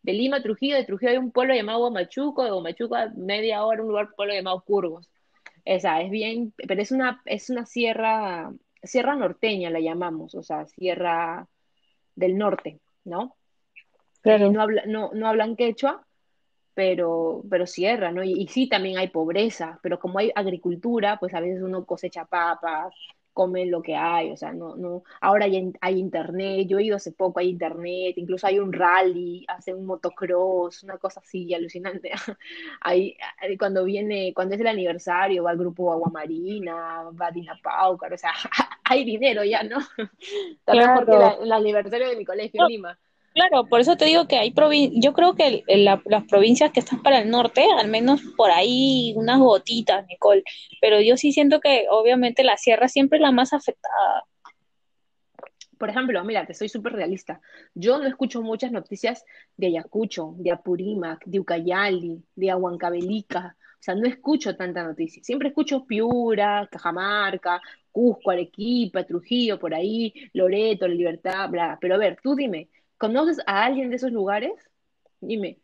de 0.01 0.13
Lima 0.13 0.37
a 0.37 0.41
Trujillo, 0.41 0.75
de 0.75 0.85
Trujillo 0.85 1.11
hay 1.11 1.17
un 1.17 1.31
pueblo 1.31 1.53
llamado 1.53 1.83
Huamachuco, 1.83 2.43
de 2.43 2.51
Huamachuco 2.51 2.95
a 2.95 3.07
media 3.15 3.63
hora 3.63 3.81
un 3.81 3.89
lugar, 3.89 4.09
pueblo 4.15 4.33
llamado 4.33 4.61
Curvos. 4.61 5.09
Esa 5.65 6.01
es 6.01 6.09
bien, 6.09 6.53
pero 6.67 6.81
es 6.81 6.91
una, 6.91 7.21
es 7.25 7.49
una 7.49 7.65
sierra, 7.65 8.51
sierra 8.81 9.15
norteña 9.15 9.69
la 9.69 9.79
llamamos, 9.79 10.35
o 10.35 10.43
sea, 10.43 10.65
sierra 10.67 11.47
del 12.15 12.37
norte, 12.37 12.79
¿no? 13.03 13.35
Eh, 13.35 14.21
Claro. 14.21 14.51
no 14.51 14.61
habla, 14.61 14.83
no, 14.85 15.11
no 15.13 15.27
hablan 15.27 15.55
quechua, 15.55 16.05
pero, 16.73 17.43
pero 17.49 17.67
sierra, 17.67 18.11
¿no? 18.11 18.23
Y, 18.23 18.33
y 18.33 18.47
sí, 18.47 18.67
también 18.67 18.97
hay 18.97 19.09
pobreza, 19.09 19.79
pero 19.81 19.99
como 19.99 20.19
hay 20.19 20.31
agricultura, 20.35 21.17
pues 21.19 21.33
a 21.33 21.39
veces 21.39 21.61
uno 21.61 21.85
cosecha 21.85 22.25
papas, 22.25 22.93
come 23.33 23.65
lo 23.65 23.81
que 23.81 23.95
hay, 23.95 24.31
o 24.31 24.37
sea, 24.37 24.53
no, 24.53 24.75
no, 24.75 25.03
ahora 25.21 25.45
hay, 25.45 25.71
hay 25.81 25.99
internet, 25.99 26.67
yo 26.67 26.79
he 26.79 26.83
ido 26.83 26.95
hace 26.97 27.11
poco, 27.11 27.39
hay 27.39 27.49
internet, 27.49 28.13
incluso 28.17 28.47
hay 28.47 28.59
un 28.59 28.73
rally, 28.73 29.45
hacen 29.47 29.77
un 29.77 29.85
motocross, 29.85 30.83
una 30.83 30.97
cosa 30.97 31.19
así 31.21 31.53
alucinante. 31.53 32.11
Ahí, 32.81 33.15
ahí 33.39 33.57
cuando 33.57 33.83
viene, 33.83 34.33
cuando 34.33 34.55
es 34.55 34.61
el 34.61 34.67
aniversario, 34.67 35.43
va 35.43 35.51
el 35.51 35.57
grupo 35.57 35.91
Agua 35.91 36.09
Marina, 36.11 37.03
va 37.11 37.31
Dina 37.31 37.59
Paucar, 37.61 38.13
o 38.13 38.17
sea, 38.17 38.33
hay 38.83 39.03
dinero 39.05 39.43
ya, 39.43 39.63
¿no? 39.63 39.77
Está 40.59 40.75
mejor 40.75 41.07
que 41.07 41.17
la- 41.17 41.29
Claro. 41.29 41.39
el 41.41 41.51
aniversario 41.51 42.09
de 42.09 42.15
mi 42.17 42.25
colegio 42.25 42.61
en 42.61 42.67
Lima. 42.67 42.99
Claro, 43.33 43.67
por 43.69 43.79
eso 43.79 43.95
te 43.95 44.05
digo 44.05 44.27
que 44.27 44.37
hay 44.37 44.51
provin 44.51 45.01
yo 45.01 45.13
creo 45.13 45.35
que 45.35 45.63
la- 45.67 46.01
las 46.05 46.23
provincias 46.25 46.71
que 46.71 46.79
están 46.81 47.01
para 47.01 47.19
el 47.21 47.29
norte, 47.29 47.63
al 47.77 47.87
menos 47.87 48.21
por 48.35 48.51
ahí 48.51 49.13
unas 49.15 49.39
gotitas, 49.39 50.05
Nicole, 50.07 50.43
pero 50.81 50.99
yo 50.99 51.15
sí 51.15 51.31
siento 51.31 51.59
que 51.61 51.85
obviamente 51.89 52.43
la 52.43 52.57
sierra 52.57 52.87
siempre 52.87 53.17
es 53.17 53.21
la 53.21 53.31
más 53.31 53.53
afectada. 53.53 54.25
Por 55.77 55.89
ejemplo, 55.89 56.21
mira, 56.25 56.45
te 56.45 56.53
soy 56.53 56.67
súper 56.67 56.93
realista. 56.93 57.39
Yo 57.73 57.99
no 57.99 58.07
escucho 58.07 58.41
muchas 58.41 58.71
noticias 58.71 59.23
de 59.55 59.67
Ayacucho, 59.67 60.33
de 60.37 60.51
Apurímac, 60.51 61.23
de 61.25 61.39
Ucayali, 61.39 62.21
de 62.35 62.53
Huancavelica. 62.53 63.55
O 63.79 63.81
sea, 63.81 63.95
no 63.95 64.05
escucho 64.07 64.55
tanta 64.57 64.83
noticia. 64.83 65.23
Siempre 65.23 65.49
escucho 65.49 65.85
Piura, 65.85 66.67
Cajamarca, 66.69 67.61
Cusco, 67.91 68.31
Arequipa, 68.31 69.05
Trujillo, 69.05 69.57
por 69.57 69.73
ahí, 69.73 70.13
Loreto, 70.33 70.85
La 70.87 70.95
Libertad, 70.95 71.49
bla. 71.49 71.77
Pero 71.79 71.95
a 71.95 71.97
ver, 71.97 72.17
tú 72.21 72.35
dime, 72.35 72.67
¿conoces 72.99 73.39
a 73.47 73.63
alguien 73.63 73.89
de 73.89 73.95
esos 73.95 74.11
lugares? 74.11 74.51
Dime. 75.21 75.57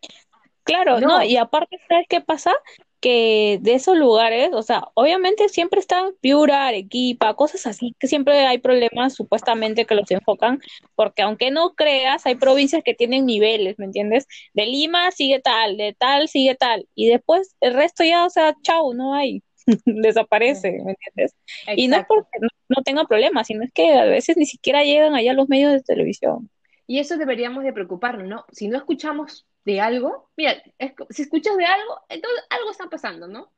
Claro, 0.64 1.00
no, 1.00 1.22
y 1.24 1.38
aparte, 1.38 1.78
¿sabes 1.88 2.08
qué 2.10 2.22
pasa? 2.22 2.52
Que 3.00 3.60
de 3.62 3.76
esos 3.76 3.96
lugares, 3.96 4.50
o 4.52 4.64
sea, 4.64 4.86
obviamente 4.96 5.48
siempre 5.48 5.80
están 5.80 6.14
Piura, 6.22 6.66
Arequipa, 6.66 7.36
cosas 7.36 7.68
así, 7.68 7.96
que 8.00 8.08
siempre 8.08 8.48
hay 8.48 8.58
problemas 8.58 9.14
supuestamente 9.14 9.86
que 9.86 9.94
los 9.94 10.10
enfocan, 10.10 10.60
porque 10.96 11.22
aunque 11.22 11.52
no 11.52 11.76
creas, 11.76 12.26
hay 12.26 12.34
provincias 12.34 12.82
que 12.84 12.96
tienen 12.96 13.28
niveles, 13.28 13.78
¿me 13.78 13.86
entiendes? 13.86 14.26
De 14.56 14.66
Lima 14.66 15.12
sigue 15.12 15.40
tal, 15.40 15.78
de 15.78 15.94
tal 15.94 16.28
sigue 16.30 16.56
tal, 16.56 16.88
y 16.96 17.10
después 17.10 17.56
el 17.62 17.76
resto 17.76 18.04
ya, 18.04 18.26
o 18.26 18.32
sea, 18.32 18.56
chau, 18.64 18.96
no 18.96 19.14
hay, 19.14 19.44
desaparece, 19.86 20.72
¿me 20.84 20.94
entiendes? 20.94 21.36
Y 21.76 21.88
no 21.90 21.98
es 21.98 22.06
porque 22.08 22.40
no, 22.42 22.48
no 22.70 22.82
tenga 22.84 23.06
problemas, 23.06 23.46
sino 23.46 23.64
es 23.64 23.72
que 23.72 23.94
a 23.94 24.06
veces 24.06 24.36
ni 24.36 24.48
siquiera 24.48 24.84
llegan 24.84 25.14
allá 25.14 25.34
los 25.34 25.48
medios 25.48 25.74
de 25.74 25.82
televisión. 25.82 26.50
Y 26.88 27.00
eso 27.00 27.18
deberíamos 27.18 27.64
de 27.64 27.74
preocuparnos, 27.74 28.28
¿no? 28.28 28.46
Si 28.52 28.68
no 28.68 28.78
escuchamos 28.78 29.48
de 29.64 29.82
algo, 29.82 30.30
mira, 30.38 30.62
si 31.10 31.24
escuchas 31.24 31.58
de 31.58 31.66
algo, 31.66 32.00
entonces 32.10 32.44
algo 32.50 32.72
está 32.72 32.90
pasando, 32.90 33.28
¿no? 33.28 33.52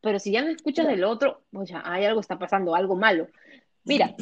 Pero 0.00 0.18
si 0.18 0.32
ya 0.32 0.42
no 0.42 0.50
escuchas 0.50 0.86
del 0.86 1.02
otro, 1.04 1.42
pues 1.50 1.70
ya 1.70 1.82
hay 1.84 2.04
algo 2.04 2.20
está 2.20 2.38
pasando, 2.38 2.74
algo 2.74 2.94
malo. 2.94 3.28
Mira, 3.84 4.14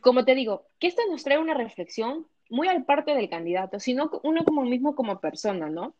como 0.00 0.24
te 0.24 0.34
digo, 0.34 0.66
que 0.80 0.88
esto 0.88 1.02
nos 1.08 1.22
trae 1.22 1.38
una 1.38 1.54
reflexión 1.54 2.26
muy 2.50 2.66
al 2.66 2.84
parte 2.84 3.14
del 3.14 3.28
candidato, 3.28 3.78
sino 3.78 4.10
uno 4.24 4.44
como 4.44 4.64
mismo 4.64 4.96
como 4.96 5.20
persona, 5.20 5.68
¿no? 5.68 5.94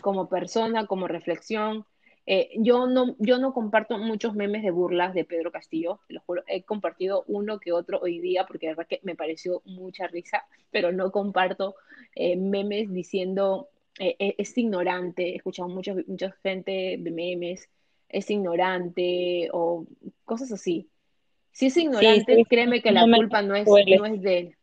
Como 0.00 0.28
persona, 0.28 0.86
como 0.86 1.06
reflexión. 1.06 1.84
Eh, 2.26 2.50
yo 2.58 2.88
no, 2.88 3.14
yo 3.18 3.38
no 3.38 3.52
comparto 3.52 3.98
muchos 3.98 4.34
memes 4.34 4.62
de 4.62 4.72
burlas 4.72 5.14
de 5.14 5.24
Pedro 5.24 5.52
Castillo, 5.52 6.00
te 6.08 6.14
lo 6.14 6.20
juro. 6.20 6.42
He 6.48 6.62
compartido 6.62 7.24
uno 7.28 7.60
que 7.60 7.72
otro 7.72 8.00
hoy 8.00 8.18
día 8.18 8.46
porque 8.46 8.66
de 8.66 8.72
verdad 8.72 8.88
que 8.88 9.00
me 9.02 9.14
pareció 9.14 9.62
mucha 9.64 10.08
risa, 10.08 10.44
pero 10.70 10.92
no 10.92 11.12
comparto 11.12 11.76
eh, 12.14 12.36
memes 12.36 12.92
diciendo 12.92 13.68
eh, 13.98 14.16
eh, 14.18 14.34
es 14.38 14.56
ignorante. 14.58 15.30
He 15.30 15.36
escuchado 15.36 15.68
mucha, 15.68 15.94
mucha 16.06 16.32
gente 16.42 16.96
de 16.98 17.10
memes, 17.10 17.68
es 18.08 18.30
ignorante 18.30 19.48
o 19.52 19.86
cosas 20.24 20.52
así. 20.52 20.88
Si 21.52 21.66
es 21.66 21.76
ignorante, 21.76 22.34
sí, 22.34 22.44
créeme 22.44 22.82
que 22.82 22.92
no 22.92 23.06
la 23.06 23.16
culpa 23.16 23.42
no 23.42 23.54
es, 23.54 23.66
no 23.66 24.06
es 24.06 24.20
de 24.20 24.38
él. 24.38 24.56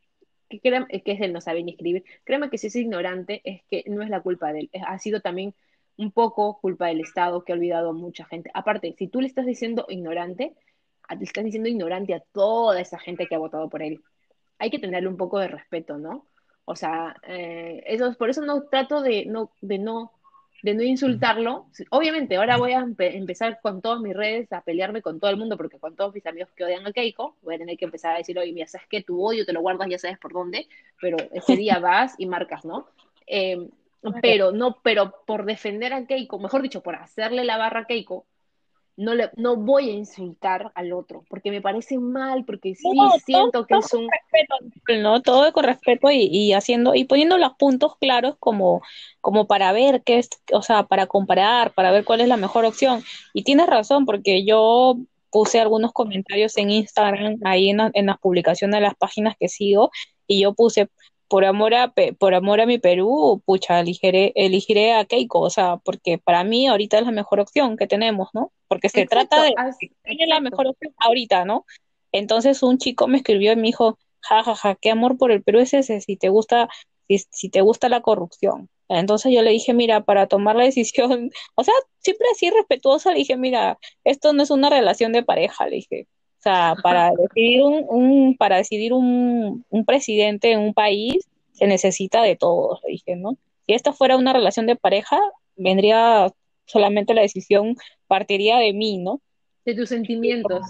Que, 0.50 0.60
es 1.04 1.22
él, 1.22 1.34
no 1.34 1.42
sabe 1.42 1.64
ni 1.64 1.72
escribir. 1.72 2.04
Créeme 2.24 2.52
que 2.52 2.60
si 2.60 2.68
es 2.68 2.76
ignorante, 2.76 3.42
es 3.44 3.64
que 3.64 3.84
no 3.88 4.04
es 4.04 4.10
la 4.10 4.22
culpa 4.22 4.54
de 4.54 4.60
él. 4.60 4.70
Ha 4.86 5.00
sido 5.00 5.20
también 5.20 5.56
un 5.98 6.12
poco 6.12 6.60
culpa 6.60 6.88
del 6.88 7.02
Estado 7.02 7.44
que 7.44 7.52
ha 7.54 7.56
olvidado 7.56 7.90
a 7.90 7.94
mucha 7.94 8.26
gente. 8.26 8.50
Aparte, 8.54 8.96
si 8.98 9.08
tú 9.08 9.22
le 9.22 9.28
estás 9.28 9.46
diciendo 9.46 9.86
ignorante, 9.90 10.56
le 11.18 11.24
estás 11.24 11.44
diciendo 11.44 11.70
ignorante 11.70 12.14
a 12.14 12.20
toda 12.32 12.80
esa 12.82 13.00
gente 13.00 13.28
que 13.28 13.36
ha 13.36 13.40
votado 13.40 13.70
por 13.70 13.84
él. 13.84 14.02
Hay 14.60 14.70
que 14.70 14.80
tenerle 14.80 15.10
un 15.10 15.18
poco 15.18 15.40
de 15.40 15.48
respeto, 15.48 15.98
¿no? 15.98 16.28
O 16.66 16.76
sea, 16.76 17.16
eh, 17.28 17.98
por 18.18 18.30
eso 18.30 18.42
no 18.42 18.64
trato 18.64 19.02
de 19.02 19.26
no, 19.26 19.52
de 19.62 19.78
no, 19.78 20.12
de 20.64 20.74
no 20.74 20.84
insultarlo. 20.84 21.68
Obviamente, 21.92 22.38
ahora 22.38 22.58
voy 22.58 22.72
a 22.72 22.80
empe- 22.82 23.16
empezar 23.16 23.60
con 23.62 23.82
todas 23.82 24.00
mis 24.00 24.16
redes 24.16 24.52
a 24.54 24.62
pelearme 24.62 25.02
con 25.02 25.20
todo 25.20 25.30
el 25.30 25.38
mundo, 25.38 25.58
porque 25.58 25.80
con 25.80 25.96
todos 25.96 26.14
mis 26.14 26.26
amigos 26.26 26.52
que 26.56 26.64
odian 26.64 26.88
a 26.88 26.94
Keiko, 26.94 27.36
voy 27.42 27.56
a 27.56 27.58
tener 27.58 27.78
que 27.78 27.86
empezar 27.86 28.16
a 28.16 28.18
decir, 28.20 28.40
oye, 28.40 28.54
mira, 28.54 28.68
sabes 28.68 28.88
que 28.88 29.04
tu 29.04 29.22
odio 29.22 29.46
te 29.46 29.54
lo 29.54 29.62
guardas, 29.62 29.90
ya 29.90 30.00
sabes 30.00 30.18
por 30.20 30.32
dónde, 30.34 30.68
pero 31.02 31.18
ese 31.34 31.56
día 31.58 31.80
vas 31.80 32.16
y 32.18 32.26
marcas, 32.28 32.64
¿no? 32.64 32.88
Eh, 33.28 33.58
pero 34.22 34.52
no, 34.52 34.80
pero 34.84 35.14
por 35.26 35.46
defender 35.46 35.94
a 35.94 36.06
Keiko, 36.06 36.40
mejor 36.40 36.62
dicho, 36.62 36.82
por 36.82 36.96
hacerle 36.96 37.44
la 37.44 37.58
barra 37.58 37.82
a 37.82 37.86
Keiko, 37.86 38.26
no, 38.96 39.16
le, 39.16 39.32
no 39.38 39.56
voy 39.56 39.90
a 39.90 39.94
insultar 39.94 40.72
al 40.76 40.94
otro, 40.94 41.24
porque 41.30 41.50
me 41.50 41.62
parece 41.62 41.98
mal, 41.98 42.46
porque 42.46 42.76
sí 42.76 42.88
No, 42.94 43.10
todo, 43.10 43.20
siento 43.20 43.66
que 43.66 43.74
todo 43.74 43.80
es 43.80 43.90
con 43.90 44.04
un... 44.04 44.10
respeto, 44.12 45.02
¿no? 45.02 45.22
Todo 45.22 45.52
con 45.52 45.64
respeto 45.64 46.12
y, 46.12 46.26
y 46.26 46.54
haciendo 46.54 46.94
y 46.94 47.06
poniendo 47.06 47.38
los 47.38 47.54
puntos 47.56 47.98
claros 47.98 48.36
como, 48.40 48.82
como 49.20 49.48
para 49.48 49.72
ver 49.72 50.04
qué 50.04 50.20
es, 50.20 50.30
o 50.52 50.62
sea, 50.62 50.84
para 50.84 51.08
comparar, 51.08 51.74
para 51.74 51.92
ver 51.92 52.06
cuál 52.06 52.22
es 52.22 52.28
la 52.28 52.38
mejor 52.38 52.66
opción. 52.66 53.04
Y 53.34 53.44
tienes 53.44 53.68
razón, 53.68 54.06
porque 54.06 54.46
yo 54.46 54.98
puse 55.32 55.60
algunos 55.60 55.92
comentarios 55.94 56.56
en 56.58 56.70
Instagram, 56.70 57.38
ahí 57.44 57.72
en, 57.72 57.80
en 57.94 58.06
las 58.06 58.20
publicaciones 58.20 58.78
de 58.78 58.82
las 58.82 58.96
páginas 58.96 59.36
que 59.40 59.50
sigo, 59.50 59.90
y 60.28 60.42
yo 60.42 60.54
puse 60.54 60.90
por 61.34 61.46
amor 61.46 61.74
a 61.74 61.92
por 62.20 62.36
amor 62.36 62.62
a 62.62 62.68
mi 62.68 62.78
Perú, 62.78 63.42
pucha, 63.44 63.80
elegiré, 63.80 64.34
elegiré 64.36 64.94
a 64.94 65.06
Keiko, 65.06 65.40
o 65.40 65.50
sea, 65.50 65.78
porque 65.78 66.20
para 66.20 66.44
mí 66.44 66.68
ahorita 66.68 67.00
es 67.00 67.06
la 67.06 67.12
mejor 67.12 67.40
opción 67.40 67.76
que 67.76 67.88
tenemos, 67.88 68.30
¿no? 68.34 68.52
Porque 68.68 68.88
se 68.88 69.08
trata 69.08 69.42
de 69.42 69.56
es 70.04 70.28
la 70.28 70.42
mejor 70.42 70.68
opción 70.68 70.94
ahorita, 71.00 71.44
¿no? 71.44 71.66
Entonces 72.12 72.62
un 72.62 72.78
chico 72.78 73.08
me 73.08 73.18
escribió 73.18 73.52
y 73.52 73.56
me 73.56 73.64
dijo, 73.64 73.98
ja, 74.20 74.44
ja, 74.44 74.54
ja, 74.54 74.76
qué 74.76 74.92
amor 74.92 75.18
por 75.18 75.32
el 75.32 75.42
Perú 75.42 75.58
es 75.58 75.74
ese 75.74 76.02
si 76.02 76.18
te 76.18 76.30
gusta, 76.30 76.70
si, 77.08 77.18
si 77.32 77.50
te 77.50 77.62
gusta 77.62 77.90
la 77.90 78.02
corrupción. 78.02 78.70
Entonces 78.88 79.34
yo 79.34 79.42
le 79.42 79.50
dije, 79.50 79.74
mira, 79.74 80.02
para 80.02 80.28
tomar 80.28 80.56
la 80.56 80.66
decisión, 80.66 81.32
o 81.56 81.64
sea, 81.64 81.74
siempre 81.98 82.28
así 82.32 82.52
respetuosa, 82.52 83.12
le 83.12 83.18
dije, 83.18 83.38
mira, 83.38 83.80
esto 84.04 84.34
no 84.34 84.44
es 84.44 84.52
una 84.52 84.70
relación 84.70 85.12
de 85.12 85.24
pareja, 85.24 85.66
le 85.66 85.78
dije. 85.78 86.08
O 86.44 86.50
sea, 86.50 86.76
para 86.84 87.12
decidir 87.18 87.64
un, 87.64 87.86
un, 87.88 88.38
para 88.38 88.58
decidir 88.58 88.92
un, 88.92 89.64
un 89.70 89.86
presidente 89.86 90.52
en 90.52 90.60
un 90.60 90.74
país 90.74 91.26
se 91.54 91.68
necesita 91.68 92.22
de 92.22 92.36
todos, 92.36 92.82
dije, 92.86 93.16
¿no? 93.16 93.38
Si 93.66 93.74
esta 93.74 93.94
fuera 93.94 94.18
una 94.18 94.34
relación 94.34 94.66
de 94.66 94.76
pareja, 94.76 95.18
vendría 95.56 96.34
solamente 96.66 97.14
la 97.14 97.22
decisión, 97.22 97.78
partiría 98.08 98.58
de 98.58 98.74
mí, 98.74 98.98
¿no? 98.98 99.22
De 99.64 99.74
tus 99.74 99.88
sentimientos. 99.88 100.62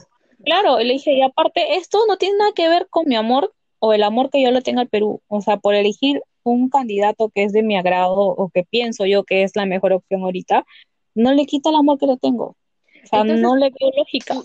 Claro, 0.43 0.79
y 0.79 0.85
le 0.85 0.93
dije, 0.93 1.13
y 1.13 1.23
aparte, 1.23 1.77
esto 1.77 1.99
no 2.07 2.17
tiene 2.17 2.37
nada 2.37 2.51
que 2.53 2.69
ver 2.69 2.87
con 2.91 3.07
mi 3.07 3.15
amor 3.15 3.51
o 3.79 3.93
el 3.93 4.03
amor 4.03 4.29
que 4.29 4.43
yo 4.43 4.51
le 4.51 4.61
tengo 4.61 4.81
al 4.81 4.89
Perú. 4.89 5.21
O 5.27 5.41
sea, 5.41 5.57
por 5.57 5.73
elegir 5.73 6.21
un 6.43 6.69
candidato 6.69 7.31
que 7.33 7.43
es 7.45 7.51
de 7.51 7.63
mi 7.63 7.77
agrado 7.77 8.13
o 8.15 8.49
que 8.49 8.63
pienso 8.63 9.07
yo 9.07 9.23
que 9.23 9.41
es 9.41 9.55
la 9.55 9.65
mejor 9.65 9.93
opción 9.93 10.21
ahorita, 10.21 10.65
no 11.15 11.33
le 11.33 11.47
quita 11.47 11.69
el 11.69 11.77
amor 11.77 11.97
que 11.97 12.05
le 12.05 12.17
tengo. 12.17 12.45
O 13.03 13.07
sea, 13.07 13.21
Entonces, 13.21 13.41
no 13.41 13.55
le 13.55 13.71
veo 13.71 13.91
lógica. 13.97 14.35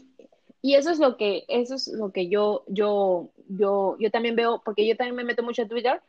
Y, 0.69 0.75
eso 0.75 0.91
es 0.91 0.99
lo 0.99 1.17
que, 1.17 1.45
eso 1.49 1.77
es 1.77 1.89
lo 1.89 2.13
que 2.13 2.29
yo, 2.29 2.65
yo, 2.67 3.31
yo, 3.49 3.97
yo 3.99 4.11
también 4.11 4.37
veo, 4.37 4.61
porque 4.63 4.87
yo 4.87 4.97
también 4.97 5.17
me 5.17 5.25
meto 5.25 5.43
mucho 5.43 5.63
a 5.63 5.67
Twitter, 5.67 6.03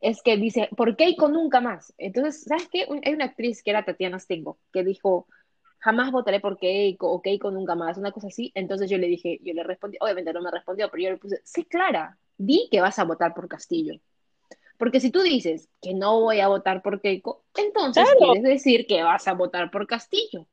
es 0.00 0.22
que 0.22 0.36
dice, 0.36 0.68
¿por 0.76 0.96
Keiko 0.96 1.28
nunca 1.28 1.60
más? 1.60 1.94
Entonces, 1.98 2.42
¿sabes 2.42 2.68
qué? 2.68 2.88
Hay 3.04 3.12
una 3.14 3.26
actriz 3.26 3.62
que 3.62 3.70
era 3.70 3.84
Tatiana 3.84 4.18
Stengo, 4.18 4.58
que 4.72 4.82
dijo, 4.82 5.28
jamás 5.78 6.10
votaré 6.10 6.40
por 6.40 6.58
Keiko, 6.58 7.12
o 7.12 7.22
Keiko 7.22 7.52
nunca 7.52 7.76
más, 7.76 7.96
una 7.96 8.10
cosa 8.10 8.26
así. 8.26 8.50
Entonces 8.56 8.90
yo 8.90 8.98
le 8.98 9.06
dije, 9.06 9.38
yo 9.44 9.54
le 9.54 9.62
respondí, 9.62 9.98
obviamente 10.00 10.32
no 10.32 10.42
me 10.42 10.50
respondió, 10.50 10.90
pero 10.90 11.04
yo 11.04 11.10
le 11.10 11.18
puse, 11.18 11.40
sé 11.44 11.64
clara, 11.66 12.18
di 12.36 12.68
que 12.72 12.80
vas 12.80 12.98
a 12.98 13.04
votar 13.04 13.34
por 13.34 13.46
Castillo. 13.46 13.94
Porque 14.78 14.98
si 14.98 15.12
tú 15.12 15.22
dices 15.22 15.68
que 15.80 15.94
no 15.94 16.20
voy 16.22 16.40
a 16.40 16.48
votar 16.48 16.82
por 16.82 17.00
Keiko, 17.00 17.44
entonces 17.54 18.02
Claro. 18.02 18.32
quieres 18.32 18.42
decir 18.42 18.88
que 18.88 19.04
vas 19.04 19.28
a 19.28 19.34
votar 19.34 19.70
por 19.70 19.86
Castillo. 19.86 20.48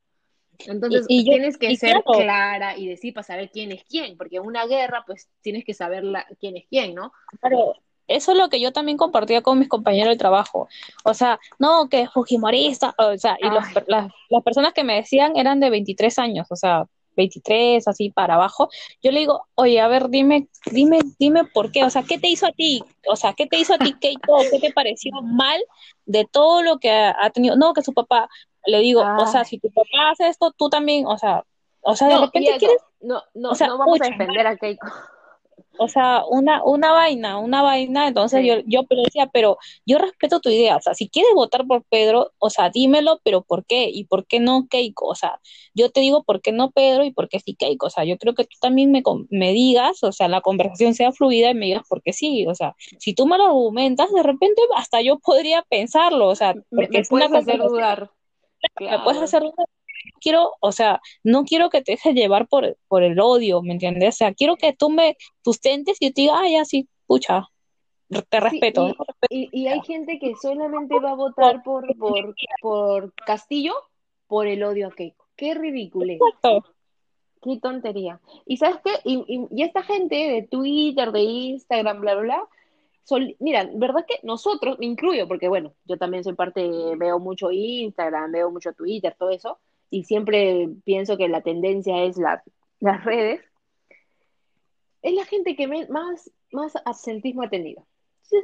Entonces 0.65 1.06
Y- 1.08 1.22
y 1.22 1.26
yo- 1.26 1.32
tienes 1.34 1.58
que 1.58 1.76
ser 1.78 2.04
claro. 2.04 2.19
clara 2.19 2.78
y 2.78 2.88
decir 2.88 3.13
para 3.13 3.24
saber 3.24 3.50
quién 3.52 3.72
es 3.72 3.84
quién, 3.84 4.17
porque 4.17 4.38
en 4.38 4.45
una 4.45 4.65
guerra 4.65 5.04
pues 5.06 5.30
tienes 5.41 5.63
que 5.65 5.74
saber 5.74 6.04
la- 6.04 6.26
quién 6.39 6.58
es 6.58 6.65
quién, 6.69 6.95
¿no? 6.95 7.12
Claro, 7.39 7.74
eso 8.08 8.32
es 8.32 8.38
lo 8.38 8.50
que 8.50 8.60
yo 8.60 8.72
también 8.74 8.98
compartía 8.98 9.41
con 9.41 9.60
mis 9.60 9.69
compañeros 9.69 10.12
de 10.13 10.17
trabajo. 10.17 10.67
O 11.06 11.13
sea, 11.13 11.39
no, 11.60 11.88
que 11.89 12.02
es 12.02 12.12
fujimorista, 12.12 12.93
o 12.98 13.17
sea, 13.17 13.38
y 13.39 13.45
los- 13.50 13.63
las, 13.88 14.12
las 14.30 14.43
personas 14.43 14.74
que 14.74 14.84
me 14.84 14.95
decían 14.95 15.38
eran 15.38 15.60
de 15.60 15.69
23 15.69 16.17
años, 16.19 16.48
o 16.50 16.56
sea, 16.56 16.86
23, 17.15 17.86
así 17.88 18.12
para 18.12 18.36
abajo. 18.36 18.69
Yo 19.04 19.12
le 19.12 19.19
digo, 19.19 19.45
oye, 19.56 19.82
a 19.82 19.88
ver, 19.89 20.10
dime, 20.10 20.48
dime, 20.72 21.00
dime 21.19 21.43
por 21.43 21.69
qué, 21.72 21.84
o 21.84 21.89
sea, 21.89 22.04
¿qué 22.04 22.17
te 22.17 22.30
hizo 22.30 22.48
a 22.48 22.52
ti? 22.54 22.82
O 23.08 23.15
sea, 23.17 23.34
¿qué 23.34 23.45
te 23.45 23.58
hizo 23.60 23.74
a 23.74 23.78
ti, 23.78 23.93
Keiko? 24.00 24.39
¿Qué 24.50 24.60
te 24.60 24.72
pareció 24.72 25.12
mal 25.22 25.62
de 26.06 26.26
todo 26.26 26.63
lo 26.63 26.80
que 26.80 26.89
ha 26.91 27.30
tenido? 27.32 27.58
No, 27.58 27.74
que 27.74 27.82
su 27.82 27.93
papá, 27.93 28.30
le 28.65 28.80
digo, 28.80 29.02
o 29.17 29.26
sea, 29.28 29.43
si 29.45 29.60
tu 29.60 29.69
papá 29.72 30.12
hace 30.12 30.28
esto, 30.28 30.52
tú 30.58 30.69
también, 30.69 31.06
o 31.08 31.17
sea, 31.17 31.43
o 31.82 31.95
sea, 31.95 32.08
de 32.08 32.15
No, 32.15 32.22
repente 32.22 32.50
eso, 32.52 32.60
quieres 32.60 32.82
no, 33.02 33.24
no, 33.34 33.52
o 33.52 33.56
sea, 33.56 33.67
no 33.67 33.78
vamos 33.78 34.02
a 34.02 34.06
defender 34.06 34.45
a 34.48 34.58
Keiko. 34.58 34.88
o 35.82 35.88
sea, 35.88 36.24
una, 36.30 36.62
una 36.65 36.91
vaina, 36.91 37.38
una 37.38 37.62
vaina, 37.62 38.08
entonces 38.10 38.41
Sí. 38.41 38.48
yo, 38.48 38.56
yo 38.65 38.84
pero 38.84 39.02
decía, 39.04 39.28
pero 39.32 39.58
yo 39.86 39.98
respeto 39.98 40.41
tu 40.41 40.50
idea, 40.50 40.76
o 40.76 40.82
sea, 40.82 40.93
si 40.93 41.08
quieres 41.10 41.32
votar 41.34 41.65
por 41.67 41.84
Pedro, 41.86 42.34
o 42.38 42.50
sea, 42.50 42.69
dímelo, 42.69 43.22
pero 43.24 43.43
¿por 43.43 43.65
qué? 43.65 43.89
¿Y 43.89 44.04
por 44.04 44.26
qué 44.28 44.41
no 44.41 44.67
Keiko? 44.69 45.08
O 45.08 45.15
sea, 45.15 45.39
yo 45.74 45.89
te 45.89 46.02
digo 46.02 46.24
por 46.24 46.41
qué 46.41 46.52
no 46.52 46.72
Pedro 46.72 47.06
y 47.06 47.12
por 47.13 47.30
qué 47.30 47.39
sí 47.39 47.56
Keiko, 47.56 47.86
o 47.88 47.89
sea, 47.89 48.04
yo 48.04 48.17
creo 48.17 48.36
que 48.36 48.43
tú 48.43 48.58
también 48.60 48.91
me, 48.91 49.02
me 49.30 49.54
digas, 49.54 50.04
o 50.04 50.12
sea, 50.12 50.28
la 50.28 50.41
conversación 50.41 50.93
sea 50.95 51.13
fluida 51.13 51.52
y 51.52 51.56
me 51.56 51.67
digas 51.67 51.84
por 51.88 52.02
qué 52.04 52.12
sí, 52.12 52.45
o 52.48 52.56
sea, 52.56 52.76
si 53.00 53.13
tú 53.13 53.26
me 53.26 53.38
lo 53.38 53.45
argumentas, 53.45 54.12
de 54.12 54.24
repente 54.24 54.62
hasta 54.76 55.02
yo 55.02 55.19
podría 55.19 55.62
pensarlo, 55.69 56.28
o 56.28 56.36
sea, 56.36 56.56
porque 56.76 56.89
me 56.91 57.00
es 57.00 57.10
una 57.12 57.30
puedes 57.30 57.32
hacer 57.48 57.58
conversación 57.60 58.10
dudar. 58.80 58.98
me 59.00 59.04
puedes 59.04 59.17
Claro. 59.19 59.26
hacer 59.26 59.41
dudar. 59.41 59.65
Quiero, 60.22 60.54
o 60.62 60.72
sea, 60.72 61.02
no 61.24 61.43
quiero 61.43 61.69
que 61.69 61.82
te 61.82 61.93
dejes 61.93 62.13
llevar 62.15 62.48
por, 62.48 62.78
por 62.88 63.04
el 63.04 63.19
odio, 63.19 63.62
¿me 63.62 63.74
entiendes? 63.74 64.15
O 64.15 64.17
sea, 64.17 64.34
quiero 64.34 64.56
que 64.56 64.74
tú 64.74 64.89
me 64.89 65.17
sustentes 65.43 65.98
y 66.00 66.08
yo 66.08 66.13
te 66.13 66.22
diga, 66.22 66.39
ah, 66.39 66.50
ya 66.50 66.65
sí, 66.65 66.88
pucha, 67.06 67.48
te 68.10 68.17
Sí, 68.19 68.39
respeto, 68.39 68.88
y, 68.88 68.91
¿no? 68.91 68.95
y, 69.30 69.50
y 69.63 69.67
hay 69.67 69.82
gente 69.82 70.17
que 70.19 70.34
solamente 70.41 71.00
va 71.00 71.12
a 71.12 71.15
votar 71.15 71.62
por, 71.63 71.86
por, 71.98 72.34
por 72.62 73.13
Castillo 73.26 73.74
por 74.28 74.48
el 74.48 74.63
odio 74.63 74.88
a 74.88 74.91
Keiko. 74.91 75.26
Qué 75.36 75.54
ridículo. 75.54 76.12
Exacto. 76.13 76.63
Qué 77.41 77.58
tontería. 77.62 78.19
¿Y 78.45 78.58
sabes 78.58 78.78
qué? 78.84 78.91
Y, 79.06 79.24
y- 79.28 79.48
y 79.52 79.63
esta 79.63 79.82
gente 79.84 80.15
de 80.15 80.41
Twitter, 80.43 81.12
de 81.12 81.22
Instagram, 81.22 82.02
bla, 82.02 82.15
bla, 82.15 82.22
bla, 82.24 82.43
sol- 83.04 83.36
mira, 83.40 83.70
¿verdad 83.74 84.06
que 84.08 84.20
nosotros, 84.24 84.78
me 84.80 84.86
incluyo, 84.86 85.28
porque 85.28 85.48
bueno, 85.48 85.74
yo 85.86 85.98
también 85.98 86.24
soy 86.24 86.34
parte, 86.34 86.70
veo 86.98 87.20
mucho 87.20 87.52
Instagram, 87.52 88.32
veo 88.32 88.52
mucho 88.52 88.74
Twitter, 88.74 89.16
todo 89.18 89.30
eso, 89.32 89.60
y 89.90 90.04
siempre 90.04 90.70
pienso 90.86 91.18
que 91.18 91.28
la 91.28 91.42
tendencia 91.42 92.04
es 92.04 92.18
la- 92.18 92.44
las 92.80 93.04
redes, 93.04 93.42
es 95.02 95.14
la 95.14 95.26
gente 95.26 95.56
que 95.56 95.68
me- 95.68 95.88
más, 95.88 96.30
más 96.52 96.74
absentismo 96.86 97.44
ha 97.44 97.50
tenido. 97.50 97.86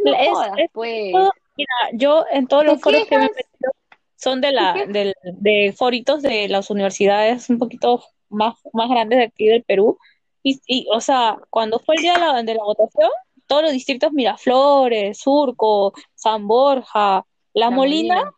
No 0.03 0.13
Es- 0.15 0.29
jodas, 0.29 0.51
es 0.57 0.69
pues. 0.73 1.11
todo- 1.11 1.31
Mira, 1.57 1.69
yo 1.93 2.25
en 2.31 2.47
todos 2.47 2.65
los 2.65 2.81
foros 2.81 3.05
que 3.07 3.17
me 3.17 3.25
he 3.27 3.29
metido 3.29 3.71
son 4.17 4.41
de 4.41 4.51
la, 4.51 4.73
del, 4.89 5.13
de 5.23 5.73
foritos 5.77 6.21
de 6.21 6.49
las 6.49 6.69
universidades 6.69 7.49
un 7.49 7.59
poquito 7.59 8.03
más, 8.27 8.55
más 8.73 8.89
grandes 8.89 9.19
de 9.19 9.25
aquí 9.25 9.45
del 9.47 9.63
Perú. 9.63 9.97
Y, 10.43 10.59
y, 10.67 10.85
o 10.93 10.99
sea, 10.99 11.37
cuando 11.49 11.79
fue 11.79 11.95
el 11.95 12.01
día 12.01 12.13
de 12.15 12.19
la, 12.19 12.43
de 12.43 12.55
la 12.55 12.63
votación, 12.63 13.09
todos 13.47 13.63
los 13.63 13.71
distritos 13.71 14.11
Miraflores, 14.13 15.19
Surco, 15.19 15.93
San 16.15 16.47
Borja, 16.47 17.25
La, 17.53 17.69
La 17.69 17.71
Molina, 17.71 18.15
Molina. 18.15 18.35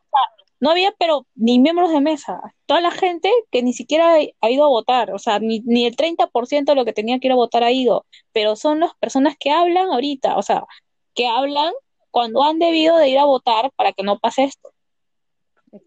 no 0.59 0.71
había, 0.71 0.93
pero 0.99 1.25
ni 1.35 1.59
miembros 1.59 1.91
de 1.91 2.01
mesa. 2.01 2.41
Toda 2.65 2.81
la 2.81 2.91
gente 2.91 3.31
que 3.51 3.63
ni 3.63 3.73
siquiera 3.73 4.15
ha, 4.15 4.19
ha 4.41 4.49
ido 4.49 4.65
a 4.65 4.69
votar, 4.69 5.13
o 5.13 5.19
sea, 5.19 5.39
ni, 5.39 5.61
ni 5.61 5.85
el 5.85 5.95
30% 5.95 6.65
de 6.71 6.75
lo 6.75 6.85
que 6.85 6.93
tenía 6.93 7.19
que 7.19 7.27
ir 7.27 7.33
a 7.33 7.35
votar 7.35 7.63
ha 7.63 7.71
ido, 7.71 8.05
pero 8.31 8.55
son 8.55 8.79
las 8.79 8.93
personas 8.95 9.35
que 9.39 9.51
hablan 9.51 9.89
ahorita, 9.89 10.37
o 10.37 10.41
sea, 10.41 10.65
que 11.13 11.27
hablan 11.27 11.73
cuando 12.11 12.43
han 12.43 12.59
debido 12.59 12.97
de 12.97 13.09
ir 13.09 13.19
a 13.19 13.25
votar 13.25 13.71
para 13.75 13.93
que 13.93 14.03
no 14.03 14.19
pase 14.19 14.45
esto. 14.45 14.71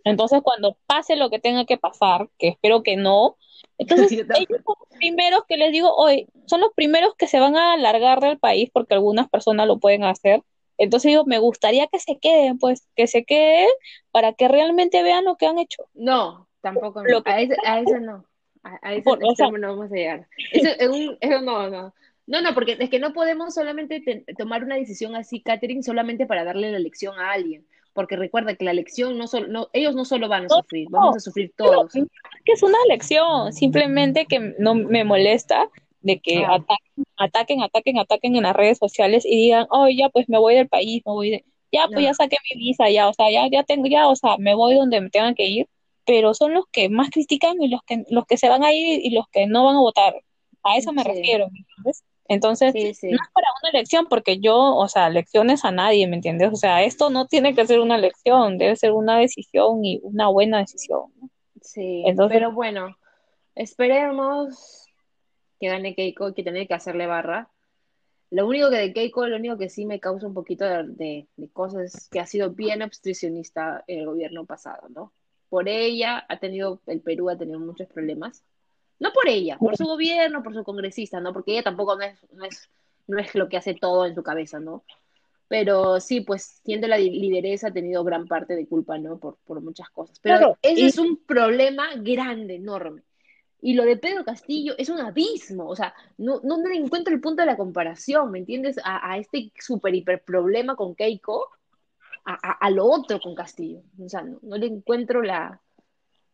Entonces, 0.05 0.41
cuando 0.43 0.77
pase 0.87 1.17
lo 1.17 1.31
que 1.31 1.39
tenga 1.39 1.65
que 1.65 1.77
pasar, 1.79 2.29
que 2.39 2.49
espero 2.49 2.83
que 2.83 2.97
no, 2.97 3.37
entonces 3.79 4.11
ellos 4.49 4.61
son 4.65 4.77
los 4.79 4.99
primeros 4.99 5.43
que 5.49 5.57
les 5.57 5.73
digo, 5.73 5.95
hoy 5.95 6.29
son 6.47 6.61
los 6.61 6.73
primeros 6.75 7.15
que 7.17 7.27
se 7.27 7.41
van 7.41 7.57
a 7.57 7.77
largar 7.77 8.21
del 8.21 8.39
país 8.39 8.71
porque 8.73 8.95
algunas 8.95 9.29
personas 9.29 9.67
lo 9.67 9.79
pueden 9.79 10.05
hacer. 10.05 10.43
Entonces 10.79 11.11
digo, 11.11 11.25
me 11.27 11.39
gustaría 11.39 11.87
que 11.89 11.99
se 11.99 12.19
queden, 12.19 12.59
pues, 12.59 12.89
que 12.97 13.07
se 13.07 13.25
queden 13.25 13.69
para 14.11 14.33
que 14.33 14.49
realmente 14.49 15.03
vean 15.03 15.25
lo 15.25 15.37
que 15.37 15.47
han 15.47 15.59
hecho. 15.59 15.85
No, 15.95 16.49
tampoco 16.63 17.03
no. 17.03 17.09
Lo 17.11 17.23
que- 17.23 17.31
A 17.31 17.41
ese, 17.41 17.57
a 17.67 17.81
ese 17.81 18.01
no. 18.01 18.25
A, 18.63 18.79
a 18.83 18.93
ese 18.95 19.03
Por- 19.03 19.19
o 19.25 19.35
sea- 19.35 19.51
no 19.51 19.69
vamos 19.77 19.93
a 19.93 19.95
llegar. 19.95 20.29
Eso, 20.53 20.71
es 20.79 20.89
un- 20.89 21.19
eso 21.21 21.41
no, 21.43 21.69
no. 21.69 21.95
No, 22.27 22.41
no, 22.43 22.55
porque 22.55 22.77
es 22.79 22.89
que 22.91 23.01
no 23.01 23.13
podemos 23.13 23.55
solamente 23.55 24.01
te- 24.01 24.25
tomar 24.35 24.63
una 24.63 24.77
decisión 24.77 25.17
así, 25.17 25.43
Catherine, 25.43 25.83
solamente 25.83 26.27
para 26.27 26.45
darle 26.45 26.71
la 26.71 26.77
elección 26.79 27.19
a 27.19 27.33
alguien. 27.33 27.67
Porque 27.93 28.17
recuerda 28.17 28.55
que 28.55 28.65
la 28.65 28.71
elección 28.71 29.19
no 29.19 29.27
solo, 29.27 29.49
no, 29.49 29.69
ellos 29.73 29.95
no 29.97 30.05
solo 30.05 30.29
van 30.29 30.45
a 30.45 30.49
No, 30.49 30.57
sufrir, 30.63 30.89
vamos 30.91 31.17
a 31.17 31.21
sufrir 31.21 31.53
todos. 31.57 31.93
Pero, 31.93 32.07
que 32.45 32.53
es 32.53 32.63
una 32.63 32.79
elección, 32.87 33.53
simplemente 33.53 34.27
que 34.27 34.55
no 34.59 34.75
me 34.75 35.03
molesta 35.05 35.69
de 36.01 36.21
que 36.21 36.45
Ah. 36.45 36.55
ataquen, 36.55 37.05
ataquen, 37.17 37.63
ataquen, 37.63 37.99
ataquen 37.99 38.37
en 38.37 38.43
las 38.45 38.55
redes 38.57 38.79
sociales 38.79 39.27
y 39.27 39.37
digan, 39.37 39.67
oh, 39.71 39.89
ya 39.89 40.09
pues 40.09 40.29
me 40.29 40.39
voy 40.39 40.55
del 40.55 40.69
país, 40.69 41.03
me 41.05 41.13
voy 41.13 41.31
de, 41.31 41.45
ya 41.73 41.87
pues 41.87 41.97
No. 41.97 42.03
ya 42.03 42.15
saqué 42.15 42.37
mi 42.55 42.61
visa, 42.61 42.89
ya, 42.91 43.09
o 43.09 43.13
sea, 43.13 43.31
ya, 43.31 43.49
ya 43.51 43.65
tengo, 43.65 43.87
ya, 43.87 44.09
o 44.09 44.15
sea, 44.17 44.37
me 44.39 44.55
voy 44.55 44.75
donde 44.77 45.01
me 45.01 45.11
tengan 45.11 45.35
que 45.35 45.47
ir, 45.47 45.67
pero 46.07 46.33
son 46.33 46.55
los 46.55 46.65
que 46.73 46.89
más 46.89 47.11
critican 47.11 47.61
y 47.61 47.69
los 47.69 47.83
que, 47.83 48.05
los 48.09 48.25
que 48.27 48.37
se 48.39 48.49
van 48.49 48.63
a 48.65 48.73
ir 48.73 49.05
y 49.05 49.11
los 49.11 49.27
que 49.33 49.47
no 49.47 49.65
van 49.65 49.77
a 49.77 49.81
votar. 49.81 50.15
A 50.63 50.77
eso 50.77 50.93
me 50.93 51.03
Sí. 51.03 51.09
refiero, 51.09 51.49
¿me 51.51 51.59
entiendes? 51.59 52.05
Entonces, 52.31 52.73
Sí, 52.73 52.95
sí. 52.95 53.11
no 53.11 53.17
es 53.17 53.29
para 53.35 53.47
una 53.61 53.71
elección, 53.71 54.07
porque 54.09 54.39
yo, 54.39 54.57
o 54.57 54.89
sea, 54.89 55.09
elecciones 55.09 55.65
a 55.65 55.73
nadie, 55.73 56.07
¿me 56.07 56.15
entiendes? 56.17 56.51
O 56.53 56.57
sea, 56.57 56.83
esto 56.85 57.11
no 57.11 57.27
tiene 57.27 57.55
que 57.57 57.67
ser 57.67 57.81
una 57.81 57.97
elección, 57.97 58.57
debe 58.57 58.77
ser 58.77 58.93
una 58.93 59.19
decisión 59.19 59.85
y 59.85 59.99
una 60.05 60.29
buena 60.29 60.59
decisión. 60.59 61.13
¿no? 61.21 61.29
Sí, 61.61 62.05
Entonces- 62.07 62.39
pero 62.39 62.53
bueno, 62.53 62.97
esperemos 63.57 64.87
que 65.59 65.69
gane 65.69 65.95
Keiko, 65.95 66.33
que 66.35 66.43
tiene 66.43 66.67
que 66.67 66.75
hacerle 66.75 67.07
barra. 67.07 67.51
Lo 68.31 68.47
único 68.47 68.71
que 68.71 68.77
de 68.77 68.93
Keiko, 68.93 69.27
lo 69.27 69.37
único 69.37 69.59
que 69.59 69.69
sí 69.69 69.85
me 69.85 69.99
causa 70.01 70.27
un 70.27 70.35
poquito 70.35 70.65
de, 70.65 70.85
de, 70.87 71.29
de 71.37 71.49
cosas 71.51 71.95
es 71.95 72.09
que 72.09 72.21
ha 72.21 72.27
sido 72.27 72.51
bien 72.51 72.81
obstruccionista 72.83 73.83
el 73.89 74.07
gobierno 74.07 74.47
pasado, 74.47 74.89
¿no? 74.89 75.13
Por 75.49 75.69
ella 75.69 76.25
ha 76.29 76.39
tenido, 76.39 76.81
el 76.87 77.01
Perú 77.01 77.29
ha 77.29 77.37
tenido 77.37 77.59
muchos 77.59 77.89
problemas. 77.89 78.45
No 79.01 79.13
por 79.13 79.27
ella, 79.29 79.59
por 79.59 79.77
su 79.77 79.85
gobierno, 79.85 80.43
por 80.43 80.55
su 80.55 80.63
congresista, 80.63 81.21
¿no? 81.21 81.33
Porque 81.33 81.53
ella 81.53 81.63
tampoco 81.65 81.97
no 81.97 82.03
es, 82.03 82.19
no 82.33 82.45
es, 82.45 82.69
no 83.09 83.19
es 83.19 83.35
lo 83.35 83.49
que 83.49 83.57
hace 83.57 83.75
todo 83.75 84.07
en 84.07 84.15
su 84.15 84.23
cabeza, 84.23 84.61
¿no? 84.61 84.85
Pero 85.49 85.99
sí, 86.01 86.21
pues 86.21 86.61
siendo 86.65 86.87
la 86.87 86.97
li- 86.99 87.19
lideresa 87.19 87.69
ha 87.69 87.73
tenido 87.73 88.05
gran 88.05 88.27
parte 88.29 88.55
de 88.55 88.69
culpa, 88.69 88.99
¿no? 88.99 89.19
Por, 89.19 89.37
por 89.45 89.61
muchas 89.61 89.91
cosas. 89.91 90.21
Pero 90.21 90.37
Claro, 90.39 90.59
ese 90.63 90.83
y- 90.83 90.87
es 90.87 90.99
un 90.99 91.17
problema 91.25 91.89
grande, 91.97 92.55
enorme. 92.57 93.03
Y 93.63 93.75
lo 93.75 93.85
de 93.85 93.97
Pedro 93.97 94.25
Castillo 94.25 94.75
es 94.79 94.89
un 94.89 95.01
abismo, 95.01 95.67
o 95.69 95.77
sea, 95.77 95.93
no, 96.19 96.41
no, 96.45 96.57
no 96.59 96.69
le 96.69 96.77
encuentro 96.77 97.13
el 97.13 97.21
punto 97.21 97.43
de 97.43 97.47
la 97.47 97.57
comparación, 97.59 98.31
¿me 98.31 98.39
entiendes? 98.39 98.79
A, 98.85 99.13
a 99.13 99.19
este 99.19 99.53
super 99.59 99.95
hiper 99.95 100.23
problema 100.23 100.77
con 100.77 100.95
Keiko, 100.95 101.47
a, 102.25 102.35
a, 102.35 102.53
a 102.53 102.71
lo 102.71 102.87
otro 102.87 103.21
con 103.21 103.35
Castillo. 103.35 103.83
O 104.03 104.09
sea, 104.09 104.23
no, 104.23 104.39
no 104.43 104.57
le 104.57 104.67
encuentro 104.67 105.23
la... 105.23 105.61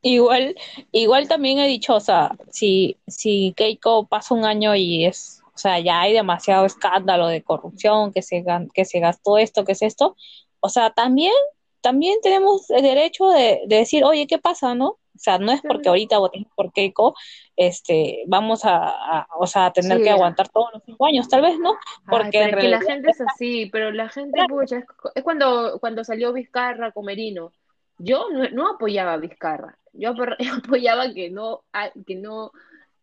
Igual, 0.02 0.54
igual 0.92 1.26
también 1.28 1.58
he 1.58 1.66
dicho, 1.66 1.94
o 1.96 2.00
sea, 2.00 2.30
si, 2.50 2.96
si 3.06 3.52
Keiko 3.56 4.06
pasa 4.06 4.34
un 4.34 4.44
año 4.44 4.74
y 4.76 5.04
es, 5.04 5.42
o 5.54 5.58
sea, 5.58 5.78
ya 5.80 6.00
hay 6.02 6.12
demasiado 6.12 6.64
escándalo 6.66 7.26
de 7.28 7.42
corrupción, 7.42 8.12
que 8.12 8.22
se, 8.22 8.44
que 8.72 8.84
se 8.84 9.00
gastó 9.00 9.38
esto, 9.38 9.64
que 9.64 9.72
es 9.72 9.82
esto, 9.82 10.16
o 10.60 10.68
sea, 10.68 10.90
también, 10.90 11.32
también 11.80 12.18
tenemos 12.22 12.70
el 12.70 12.82
derecho 12.82 13.30
de, 13.30 13.62
de 13.66 13.76
decir, 13.76 14.04
oye, 14.04 14.26
¿qué 14.28 14.38
pasa, 14.38 14.74
no? 14.74 14.90
O 14.90 15.18
sea, 15.18 15.38
no 15.38 15.50
es 15.50 15.62
porque 15.62 15.88
ahorita 15.88 16.18
votemos 16.18 16.52
por 16.54 16.72
Keiko, 16.72 17.14
este, 17.56 18.22
vamos 18.26 18.64
a, 18.66 18.76
a- 18.88 19.28
o 19.38 19.46
sea, 19.46 19.66
a 19.66 19.72
tener 19.72 19.98
Sí. 19.98 20.04
que 20.04 20.10
aguantar 20.10 20.50
todos 20.50 20.68
los 20.74 20.82
cinco 20.84 21.06
años, 21.06 21.26
tal 21.28 21.40
vez 21.40 21.58
no, 21.58 21.74
porque 22.08 22.38
Ay, 22.38 22.44
en 22.44 22.50
es 22.50 22.56
que 22.60 22.68
la 22.68 22.78
realidad 22.78 22.94
gente 22.94 23.10
es 23.10 23.20
así, 23.22 23.66
pero 23.72 23.90
la 23.92 24.08
gente, 24.10 24.38
pucha, 24.48 24.76
es, 24.78 24.84
es 25.14 25.24
cuando, 25.24 25.78
cuando 25.80 26.04
salió 26.04 26.32
Vizcarra 26.32 26.92
con 26.92 27.06
Merino. 27.06 27.50
Yo 27.98 28.28
no, 28.30 28.46
no 28.50 28.68
apoyaba 28.74 29.14
a 29.14 29.16
Vizcarra, 29.16 29.78
yo 29.98 30.10
apo- 30.12 30.36
yo 30.40 30.54
apoyaba 30.54 31.12
que 31.14 31.30
no, 31.30 31.64
a, 31.72 31.90
que 32.06 32.16
no, 32.16 32.52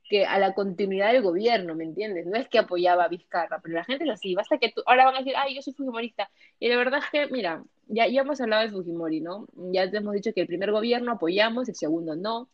que 0.10 0.25
a 0.25 0.39
la 0.39 0.53
continuidad 0.53 1.13
del 1.13 1.23
gobierno, 1.23 1.75
¿me 1.75 1.86
entiendes? 1.86 2.25
No 2.27 2.38
es 2.38 2.47
que 2.49 2.60
apoyaba 2.60 3.06
a 3.06 3.10
Vizcarra, 3.10 3.60
pero 3.62 3.75
la 3.75 3.84
gente 3.86 4.06
es 4.06 4.12
así, 4.12 4.36
basta 4.36 4.58
que 4.60 4.71
tú, 4.71 4.82
ahora 4.86 5.06
van 5.06 5.15
a 5.15 5.19
decir, 5.19 5.34
ay, 5.38 5.56
yo 5.56 5.62
soy 5.62 5.73
fujimorista. 5.73 6.29
Y 6.60 6.69
la 6.69 6.77
verdad 6.77 7.01
es 7.03 7.10
que, 7.12 7.34
mira, 7.34 7.63
ya, 7.88 8.08
ya 8.08 8.21
hemos 8.21 8.41
hablado 8.41 8.63
de 8.63 8.71
Fujimori, 8.71 9.21
¿no? 9.21 9.47
Ya 9.71 9.89
te 9.89 9.97
hemos 9.97 10.13
dicho 10.15 10.32
que 10.34 10.41
el 10.41 10.47
primer 10.47 10.71
gobierno 10.71 11.13
apoyamos, 11.13 11.69
el 11.69 11.75
segundo 11.75 12.15
no. 12.15 12.49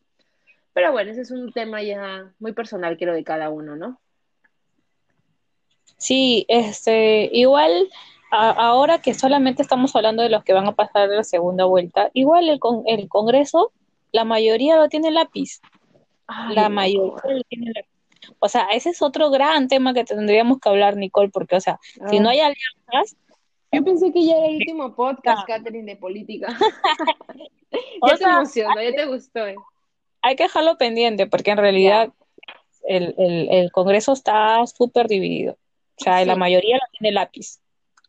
Pero 0.74 0.92
bueno, 0.92 1.12
ese 1.12 1.22
es 1.22 1.32
un 1.32 1.52
tema 1.54 1.82
ya 1.84 2.34
muy 2.40 2.54
personal, 2.54 2.98
creo, 2.98 3.14
de 3.14 3.24
cada 3.24 3.50
uno, 3.50 3.76
¿no? 3.76 4.00
Sí, 5.98 6.46
este, 6.48 7.30
igual 7.34 7.90
a- 8.32 8.52
ahora 8.52 9.00
que 9.02 9.14
solamente 9.14 9.62
estamos 9.62 9.96
hablando 9.96 10.24
de 10.24 10.30
los 10.30 10.44
que 10.44 10.54
van 10.54 10.68
a 10.68 10.76
pasar 10.76 11.10
la 11.10 11.24
segunda 11.24 11.66
vuelta, 11.66 12.10
igual 12.14 12.50
el, 12.50 12.60
con, 12.60 12.84
el 12.88 13.10
Congreso, 13.10 13.72
la 14.12 14.24
mayoría 14.26 14.76
lo 14.78 14.90
tiene 14.90 15.12
lápiz. 15.12 15.60
Ay, 16.28 16.56
La 16.56 16.70
no. 16.70 16.76
mayoría 16.76 17.22
lo 17.36 17.44
tiene 17.44 17.72
lápiz. 17.74 17.90
O 18.40 18.50
sea, 18.50 18.68
ese 18.74 18.90
es 18.92 19.02
otro 19.02 19.30
gran 19.32 19.68
tema 19.68 19.94
que 19.94 20.04
tendríamos 20.04 20.60
que 20.60 20.70
hablar, 20.70 20.96
Nicole, 20.98 21.30
porque, 21.30 21.56
o 21.56 21.62
sea, 21.62 21.80
si 22.10 22.20
no 22.20 22.30
Ah. 22.30 22.32
hay 22.34 22.40
alianzas, 22.42 23.18
Yo 23.72 23.84
pensé 23.84 24.12
que 24.12 24.26
ya 24.26 24.36
era 24.38 24.48
el 24.48 24.56
último 24.58 24.96
podcast. 24.96 25.46
Catherine, 25.48 25.86
de 25.86 25.96
política. 25.98 26.48
O 28.02 28.08
ya 28.08 28.14
te 28.14 28.18
sea, 28.24 28.38
emocionó, 28.38 28.82
ya 28.82 28.94
te 28.94 29.06
gustó. 29.06 29.46
eh. 29.48 29.56
hay 30.22 30.36
que 30.36 30.44
dejarlo 30.44 30.78
pendiente, 30.78 31.28
porque 31.28 31.52
en 31.52 31.58
realidad 31.58 32.12
el, 32.84 33.14
el, 33.18 33.48
el 33.52 33.72
Congreso 33.72 34.14
está 34.14 34.66
súper 34.66 35.08
dividido. 35.08 35.54
O 36.00 36.04
sea, 36.04 36.24
la 36.26 36.36
mayoría 36.36 36.78
lo 36.78 36.98
tiene 36.98 37.14
lápiz. 37.14 37.60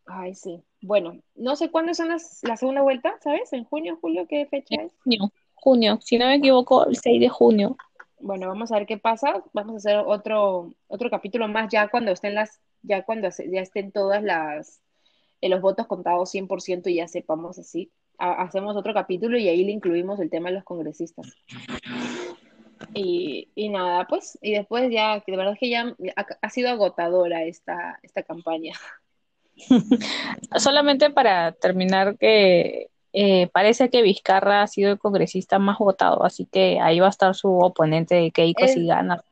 Ay, 0.06 0.34
sí. 0.34 0.62
Bueno, 0.80 1.20
no 1.34 1.56
sé 1.56 1.70
cuándo 1.70 1.92
son 1.92 2.08
las, 2.08 2.38
la 2.42 2.56
segunda 2.56 2.80
vuelta, 2.82 3.16
¿sabes? 3.22 3.52
¿En 3.52 3.64
junio, 3.64 3.98
julio? 4.00 4.26
¿Qué 4.28 4.46
fecha 4.46 4.76
es? 4.82 4.92
Junio, 5.04 5.30
junio, 5.60 5.98
si 6.02 6.18
no 6.18 6.26
me 6.26 6.36
equivoco, 6.36 6.86
el 6.86 6.96
6 6.96 7.20
de 7.20 7.28
junio. 7.28 7.76
Bueno, 8.18 8.48
vamos 8.48 8.70
a 8.70 8.76
ver 8.76 8.86
qué 8.86 8.98
pasa. 8.98 9.42
Vamos 9.52 9.74
a 9.74 9.76
hacer 9.78 10.02
otro, 10.04 10.74
otro 10.88 11.10
capítulo 11.10 11.48
más 11.48 11.70
ya 11.70 11.88
cuando 11.88 12.12
estén 12.12 12.34
las, 12.34 12.60
ya 12.82 13.02
cuando 13.04 13.28
ya 13.30 13.60
estén 13.60 13.92
todas 13.92 14.22
las, 14.22 14.80
eh, 15.40 15.48
los 15.48 15.60
votos 15.60 15.86
contados 15.86 16.30
100% 16.30 16.90
y 16.90 16.96
ya 16.96 17.08
sepamos 17.08 17.58
así. 17.58 17.90
Ha- 18.18 18.42
hacemos 18.42 18.76
otro 18.76 18.92
capítulo 18.92 19.38
y 19.38 19.48
ahí 19.48 19.64
le 19.64 19.72
incluimos 19.72 20.20
el 20.20 20.28
tema 20.30 20.50
de 20.50 20.56
los 20.56 20.64
congresistas. 20.64 21.26
Y, 22.92 23.48
y 23.54 23.68
nada, 23.68 24.06
pues, 24.06 24.38
y 24.42 24.52
después 24.52 24.90
ya, 24.90 25.20
que 25.20 25.32
de 25.32 25.38
verdad 25.38 25.54
es 25.54 25.60
que 25.60 25.70
ya 25.70 25.94
ha, 26.16 26.26
ha 26.42 26.50
sido 26.50 26.70
agotadora 26.70 27.44
esta, 27.44 27.98
esta 28.02 28.22
campaña. 28.22 28.72
Solamente 30.56 31.10
para 31.10 31.52
terminar, 31.52 32.16
que 32.18 32.90
eh, 33.12 33.48
parece 33.48 33.90
que 33.90 34.02
Vizcarra 34.02 34.62
ha 34.62 34.66
sido 34.66 34.92
el 34.92 34.98
congresista 34.98 35.58
más 35.58 35.78
votado, 35.78 36.24
así 36.24 36.46
que 36.46 36.78
ahí 36.80 37.00
va 37.00 37.06
a 37.06 37.10
estar 37.10 37.34
su 37.34 37.48
oponente 37.58 38.14
de 38.14 38.30
Keiko 38.30 38.64
Es- 38.64 38.74
si 38.74 38.86
gana. 38.86 39.22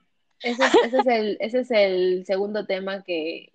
Ese 0.43 0.63
es, 0.65 0.75
ese 0.85 0.99
es 0.99 1.07
el, 1.07 1.37
ese 1.41 1.59
es 1.61 1.71
el 1.73 2.25
segundo 2.25 2.65
tema 2.65 3.03
que, 3.03 3.51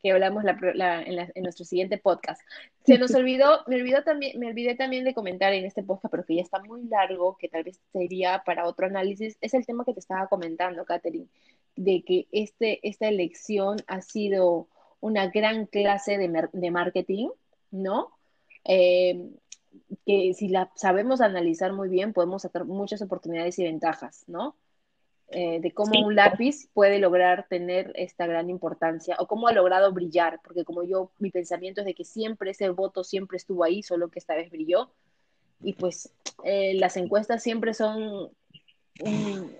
que 0.00 0.12
hablamos 0.12 0.44
la 0.44 0.56
pro- 0.56 0.74
la- 0.74 1.02
en, 1.02 1.16
la- 1.16 1.28
en 1.34 1.42
nuestro 1.42 1.64
siguiente 1.64 1.98
podcast. 1.98 2.40
Se 2.86 2.98
nos 2.98 3.12
olvidó, 3.14 3.64
me 3.66 3.76
olvidó 3.76 4.02
también, 4.04 4.38
me 4.38 4.46
olvidé 4.46 4.76
también 4.76 5.04
de 5.04 5.12
comentar 5.12 5.52
en 5.52 5.64
este 5.64 5.82
podcast, 5.82 6.10
pero 6.12 6.24
que 6.24 6.36
ya 6.36 6.42
está 6.42 6.60
muy 6.62 6.84
largo, 6.84 7.36
que 7.36 7.48
tal 7.48 7.64
vez 7.64 7.80
sería 7.92 8.42
para 8.46 8.66
otro 8.66 8.86
análisis, 8.86 9.36
es 9.40 9.54
el 9.54 9.66
tema 9.66 9.84
que 9.84 9.92
te 9.92 10.00
estaba 10.00 10.28
comentando, 10.28 10.84
Catherine, 10.84 11.26
de 11.76 12.02
que 12.06 12.26
este, 12.32 12.78
esta 12.88 13.08
elección 13.08 13.78
ha 13.88 14.00
sido 14.00 14.68
una 15.00 15.26
gran 15.28 15.66
clase 15.66 16.16
de, 16.16 16.48
de 16.52 16.70
marketing, 16.70 17.28
¿no? 17.72 18.10
Eh, 18.64 19.30
que 20.06 20.32
si 20.34 20.48
la 20.48 20.70
sabemos 20.74 21.20
analizar 21.20 21.72
muy 21.72 21.88
bien, 21.88 22.12
podemos 22.12 22.42
sacar 22.42 22.64
muchas 22.64 23.02
oportunidades 23.02 23.58
y 23.58 23.64
ventajas, 23.64 24.24
¿no? 24.26 24.56
eh, 25.32 25.60
de 25.60 25.72
cómo 25.72 25.92
Sí. 25.92 26.02
un 26.02 26.16
lápiz 26.16 26.68
puede 26.74 26.98
lograr 26.98 27.46
tener 27.48 27.92
esta 27.94 28.26
gran 28.26 28.50
importancia 28.50 29.16
o 29.20 29.26
cómo 29.26 29.46
ha 29.46 29.52
logrado 29.52 29.92
brillar, 29.92 30.40
porque 30.42 30.64
como 30.64 30.82
yo, 30.82 31.12
mi 31.18 31.30
pensamiento 31.30 31.82
es 31.82 31.86
de 31.86 31.94
que 31.94 32.04
siempre 32.04 32.50
ese 32.50 32.68
voto 32.70 33.04
siempre 33.04 33.36
estuvo 33.36 33.62
ahí, 33.62 33.82
solo 33.82 34.10
que 34.10 34.18
esta 34.18 34.34
vez 34.34 34.50
brilló. 34.50 34.90
Y 35.62 35.74
pues 35.74 36.12
eh, 36.42 36.74
las 36.74 36.96
encuestas 36.96 37.42
siempre 37.42 37.74
son 37.74 38.30
un, 39.04 39.56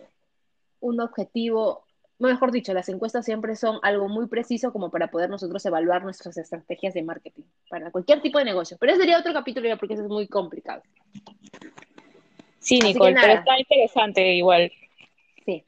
un 0.80 1.00
objetivo, 1.00 1.84
mejor 2.28 2.52
dicho, 2.52 2.74
las 2.74 2.88
encuestas 2.88 3.24
siempre 3.24 3.56
son 3.56 3.78
algo 3.82 4.08
muy 4.08 4.26
preciso 4.26 4.72
como 4.72 4.90
para 4.90 5.10
poder 5.10 5.30
nosotros 5.30 5.64
evaluar 5.64 6.02
nuestras 6.02 6.36
estrategias 6.36 6.94
de 6.94 7.02
marketing 7.02 7.44
para 7.68 7.90
cualquier 7.90 8.20
tipo 8.20 8.38
de 8.38 8.44
negocio. 8.44 8.76
Pero 8.78 8.92
ese 8.92 9.00
sería 9.00 9.18
otro 9.18 9.32
capítulo 9.32 9.66
ya 9.66 9.76
porque 9.76 9.94
eso 9.94 10.02
es 10.02 10.08
muy 10.08 10.28
complicado. 10.28 10.82
Sí, 12.58 12.78
Nicole, 12.78 13.16
pero 13.18 13.32
está 13.32 13.58
interesante 13.58 14.34
igual. 14.34 14.70
Sí. 15.46 15.64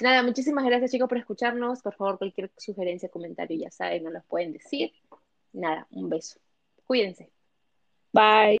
Nada, 0.00 0.22
muchísimas 0.22 0.64
gracias 0.64 0.92
chicos 0.92 1.08
por 1.08 1.18
escucharnos. 1.18 1.82
Por 1.82 1.94
favor, 1.94 2.18
cualquier 2.18 2.50
sugerencia, 2.56 3.08
comentario, 3.08 3.58
ya 3.58 3.70
saben, 3.70 4.04
nos 4.04 4.12
los 4.12 4.24
pueden 4.24 4.52
decir. 4.52 4.92
Nada, 5.52 5.86
un 5.90 6.08
beso. 6.08 6.38
Cuídense. 6.86 7.30
Bye. 8.12 8.58